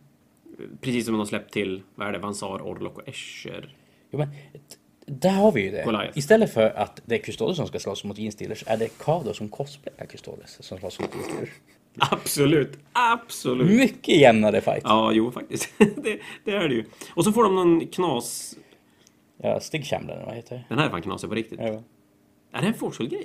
[0.80, 3.76] Precis som de har släppt till, vad är det, Vansar, Orlok och Escher.
[4.10, 4.28] Jo, men
[5.06, 5.84] där har vi ju det.
[5.84, 6.18] Goliath.
[6.18, 9.48] Istället för att det är Custodes som ska slåss mot Genstealers är det Kado som
[9.48, 11.50] cosplayar Custodes som slåss mot Genstealers.
[11.98, 13.66] Absolut, absolut.
[13.66, 14.82] Mycket jämnare fight.
[14.84, 15.68] Ja, Ja, jo faktiskt.
[15.78, 16.84] det, det är det ju.
[17.14, 18.56] Och så får de någon knas...
[19.36, 20.64] ja Stig Chamberlain, vad heter det?
[20.68, 21.60] Den här är fan knasig på riktigt.
[21.62, 21.82] Ja.
[22.52, 22.74] Är det en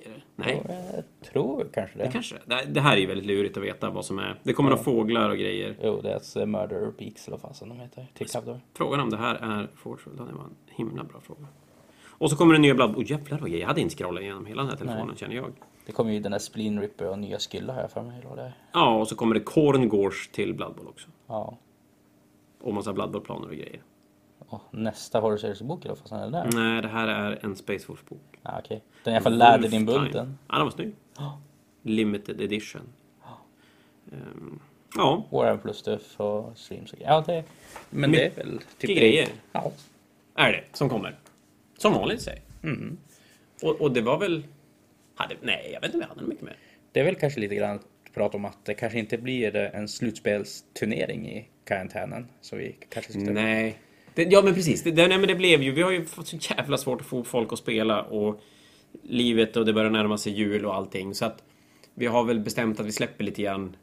[0.05, 0.25] eller?
[0.35, 2.03] Nej, Jo, jag tror kanske det.
[2.03, 4.39] det kanske det, det här är ju väldigt lurigt att veta vad som är.
[4.43, 5.77] Det kommer några fåglar och grejer.
[5.83, 8.07] Jo, det är eh, Murder Beaks eller vad fasen de heter.
[8.73, 11.47] Frågan om det här är Fortune, det var en himla bra fråga.
[12.21, 12.93] Och så kommer det nya blad...
[12.97, 13.61] Åh jävlar vad grejer.
[13.61, 15.17] Jag hade inte scrollat igenom hela den här telefonen Nej.
[15.17, 15.53] känner jag.
[15.85, 18.21] Det kommer ju den där Spleen Ripper och nya Skylla här för mig.
[18.31, 18.53] Eller.
[18.71, 21.09] Ja, och så kommer det Korngårds till Blood Bowl också.
[21.27, 21.57] Ja.
[22.61, 23.81] Och massa Blood Bowl-planer och grejer.
[24.39, 26.49] Och nästa Horror Series-bok eller fasen är det där?
[26.53, 28.39] Nej, det här är en Space Force-bok.
[28.41, 28.83] Ja, okej.
[29.03, 30.37] Den är i alla fall lärde din bulten.
[30.47, 30.95] Ja, den var snygg.
[31.17, 31.41] Ja.
[31.81, 32.81] Limited edition.
[34.11, 34.59] Ehm,
[34.95, 37.11] ja, Warhammer plus Stuff och streams och grejer.
[37.13, 37.43] Ja, det...
[37.89, 38.89] Men det är väl typ...
[38.89, 39.71] mycket grejer Ja.
[40.35, 41.17] är det som kommer.
[41.81, 42.41] Som vanligt säg.
[42.63, 42.97] Mm.
[43.61, 44.43] Och, och det var väl...
[45.15, 46.55] Hade, nej, jag vet inte om jag hade mycket mer.
[46.91, 49.87] Det är väl kanske lite grann att prata om att det kanske inte blir en
[49.87, 52.27] slutspelsturnering i karantänen.
[52.41, 53.21] Så vi kanske ska...
[53.21, 53.77] Nej.
[54.15, 54.83] Det, ja, men precis.
[54.83, 55.71] Det, det, nej, men det blev ju...
[55.71, 58.41] Vi har ju fått så jävla svårt att få folk att spela och
[59.03, 61.15] livet och det börjar närma sig jul och allting.
[61.15, 61.43] Så att
[61.93, 63.75] vi har väl bestämt att vi släpper lite grann.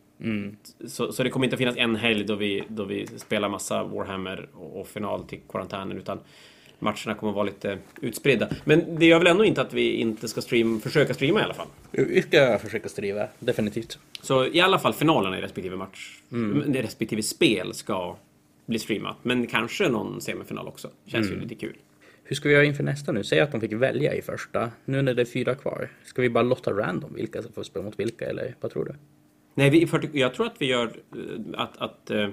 [0.86, 3.84] Så, så det kommer inte att finnas en helg då vi, då vi spelar massa
[3.84, 6.20] Warhammer och, och final till karantänen utan
[6.79, 8.49] matcherna kommer att vara lite utspridda.
[8.64, 11.55] Men det gör väl ändå inte att vi inte ska stream, försöka streama i alla
[11.55, 11.66] fall.
[11.91, 13.99] Vi ska försöka skriva, definitivt.
[14.22, 16.74] Så i alla fall finalerna i respektive match, mm.
[16.74, 18.16] respektive spel ska
[18.66, 19.16] bli streamat.
[19.22, 20.91] Men kanske någon semifinal också.
[21.07, 21.76] Känns ju lite kul.
[22.24, 23.24] Hur ska vi göra inför nästa nu?
[23.24, 24.70] Säg att de fick välja i första.
[24.85, 25.89] Nu när det är fyra kvar.
[26.05, 28.95] Ska vi bara lotta random vilka som får spela mot vilka eller vad tror du?
[29.55, 32.29] Nej, vi, jag tror att vi gör eh, att, att uh,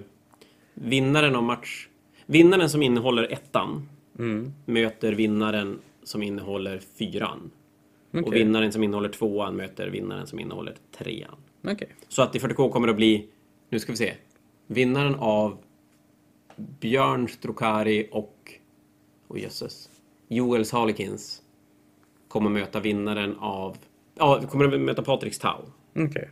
[0.73, 1.87] vinnaren av match...
[2.25, 3.89] Vinnaren som innehåller ettan
[4.65, 7.51] möter vinnaren som innehåller fyran.
[8.11, 8.39] Och Okej.
[8.39, 11.35] vinnaren som innehåller tvåan möter vinnaren som innehåller trean.
[11.63, 11.89] Okej.
[12.07, 13.27] Så att i 40K kommer det att bli,
[13.69, 14.13] nu ska vi se,
[14.67, 15.57] vinnaren av
[16.55, 18.53] Björn Strokari och,
[19.27, 19.89] oh jösses,
[20.27, 21.41] Joels Harlequins
[22.27, 23.77] kommer möta vinnaren av,
[24.15, 25.61] ja, kommer att möta Patriks Tau.
[25.95, 26.29] Okej.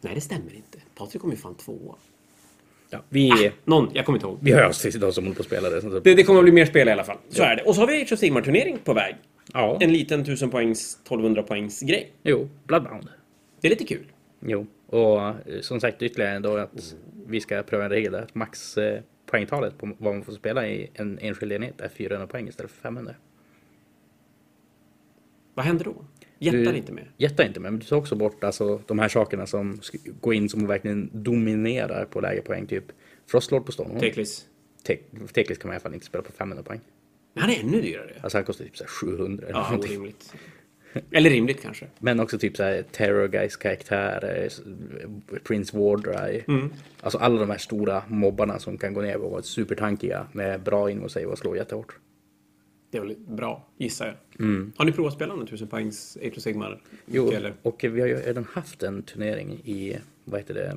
[0.00, 0.78] Nej, det stämmer inte.
[0.94, 1.94] Patrik kommer ju fan tvåa.
[2.90, 4.38] Ja, vi, Någon, jag kommer inte ihåg.
[4.42, 6.00] vi hör oss till de som håller på att spela det.
[6.00, 7.18] Det, det kommer att bli mer spel i alla fall.
[7.28, 7.62] Så är det.
[7.62, 9.14] Och så har vi Age of Sigmar-turnering på väg.
[9.52, 12.12] Ja, En liten 1000 poängs, 1200 poängs grej.
[12.22, 13.08] jo, Bloodbound.
[13.60, 14.04] Det är lite kul.
[14.40, 16.94] Jo, och eh, som sagt ytterligare då att
[17.26, 20.90] vi ska pröva en regel att max eh, poängtalet på vad man får spela i
[20.94, 23.14] en enskild enhet är 400 poäng istället för 500.
[25.54, 25.94] Vad händer då?
[26.38, 27.04] Jättar inte med.
[27.16, 29.80] Jättar inte med, men du tar också bort alltså, de här sakerna som
[30.20, 32.66] går in som verkligen dominerar på lägre poäng.
[32.66, 32.84] Typ
[33.26, 34.00] Frostlord på Stonehorn.
[34.00, 34.46] Teklis.
[34.86, 34.98] Te-
[35.34, 36.80] Teklis kan man i alla fall inte spela på 500 poäng.
[37.34, 38.12] Men han är ännu dyrare.
[38.20, 40.34] Alltså han kostar typ så här 700 eller Ja, orimligt.
[41.10, 41.86] Eller rimligt kanske.
[41.98, 44.48] Men också typ så här Terror Guys karaktärer,
[45.44, 46.42] Prince Wardry.
[46.48, 46.72] Mm.
[47.00, 50.90] Alltså alla de här stora mobbarna som kan gå ner och vara supertankiga med bra
[50.90, 51.98] in och slå jättehårt.
[52.96, 54.14] Det är väl bra, gissar jag.
[54.76, 56.82] Har ni provat att spela någon 1000 poängs Age of Sigmar?
[57.06, 57.54] Jo, Eller?
[57.62, 60.76] och vi har ju redan haft en turnering i, vad heter det,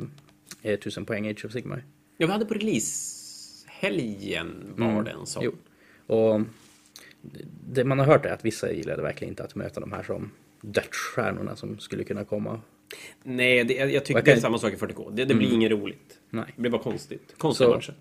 [0.61, 1.83] eh, 1000 poäng Age of Sigmar.
[2.17, 5.43] Ja, vi hade på release-helgen var det en sån.
[5.43, 5.51] Jo.
[6.15, 6.41] Och
[7.69, 10.31] det man har hört är att vissa gillade verkligen inte att möta de här som
[10.61, 12.61] dödsstjärnorna som skulle kunna komma.
[13.23, 15.11] Nej, det, jag, jag tycker Vad det är kan- samma sak i 40K.
[15.15, 16.19] Det, det blir inget roligt.
[16.29, 16.45] Nej.
[16.55, 17.33] Det blir bara konstigt.
[17.37, 17.93] Konstiga matcher.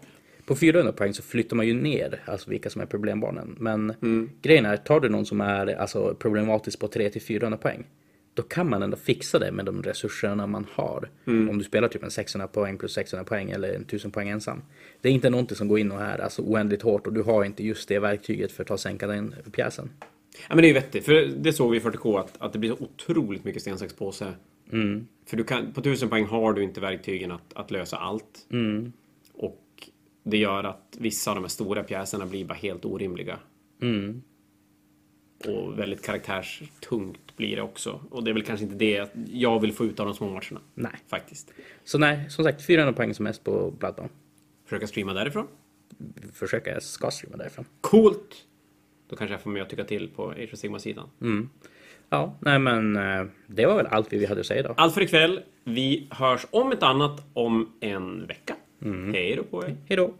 [0.48, 3.56] På 400 poäng så flyttar man ju ner alltså vilka som är problembarnen.
[3.58, 4.30] Men Mm.
[4.42, 7.84] grejen är, tar du någon som är alltså, problematisk på 300-400 poäng.
[8.34, 11.08] Då kan man ändå fixa det med de resurserna man har.
[11.26, 11.48] Mm.
[11.50, 14.62] Om du spelar typ en 600 poäng plus 600 poäng eller en 1000 poäng ensam.
[15.00, 17.44] Det är inte någonting som går in och är alltså, oändligt hårt och du har
[17.44, 19.90] inte just det verktyget för att ta och sänka den pjäsen.
[20.48, 21.04] Ja, men det är ju vettigt.
[21.04, 23.94] För det såg vi i 40K att, att det blir så otroligt mycket sten, sax,
[23.94, 24.32] påse.
[25.26, 28.46] För du kan, på 1000 poäng har du inte verktygen att, att lösa allt.
[28.48, 28.92] Och
[30.22, 33.38] det gör att vissa av de här stora pjäserna blir bara helt orimliga.
[35.46, 38.00] Och väldigt karaktärstungt blir det också.
[38.10, 40.60] Och det är väl kanske inte det jag vill få ut av de små matcherna.
[40.74, 40.92] Nej.
[41.06, 41.52] Faktiskt.
[41.84, 44.10] Så nej, som sagt 400 poäng som mest på Bloodborne.
[44.64, 45.46] Försöka streama därifrån.
[46.32, 47.64] Försöka jag ska streama därifrån.
[47.80, 48.44] Coolt!
[49.08, 51.08] Då kanske jag får med och tycka till på Age of Sigma-sidan.
[52.08, 54.74] Ja, nej men eh, det var väl allt vi hade att säga idag.
[54.76, 55.40] Allt för ikväll.
[55.64, 58.56] Vi hörs om ett annat om en vecka.
[59.12, 59.76] Hej då på er!
[59.88, 60.10] Hej då!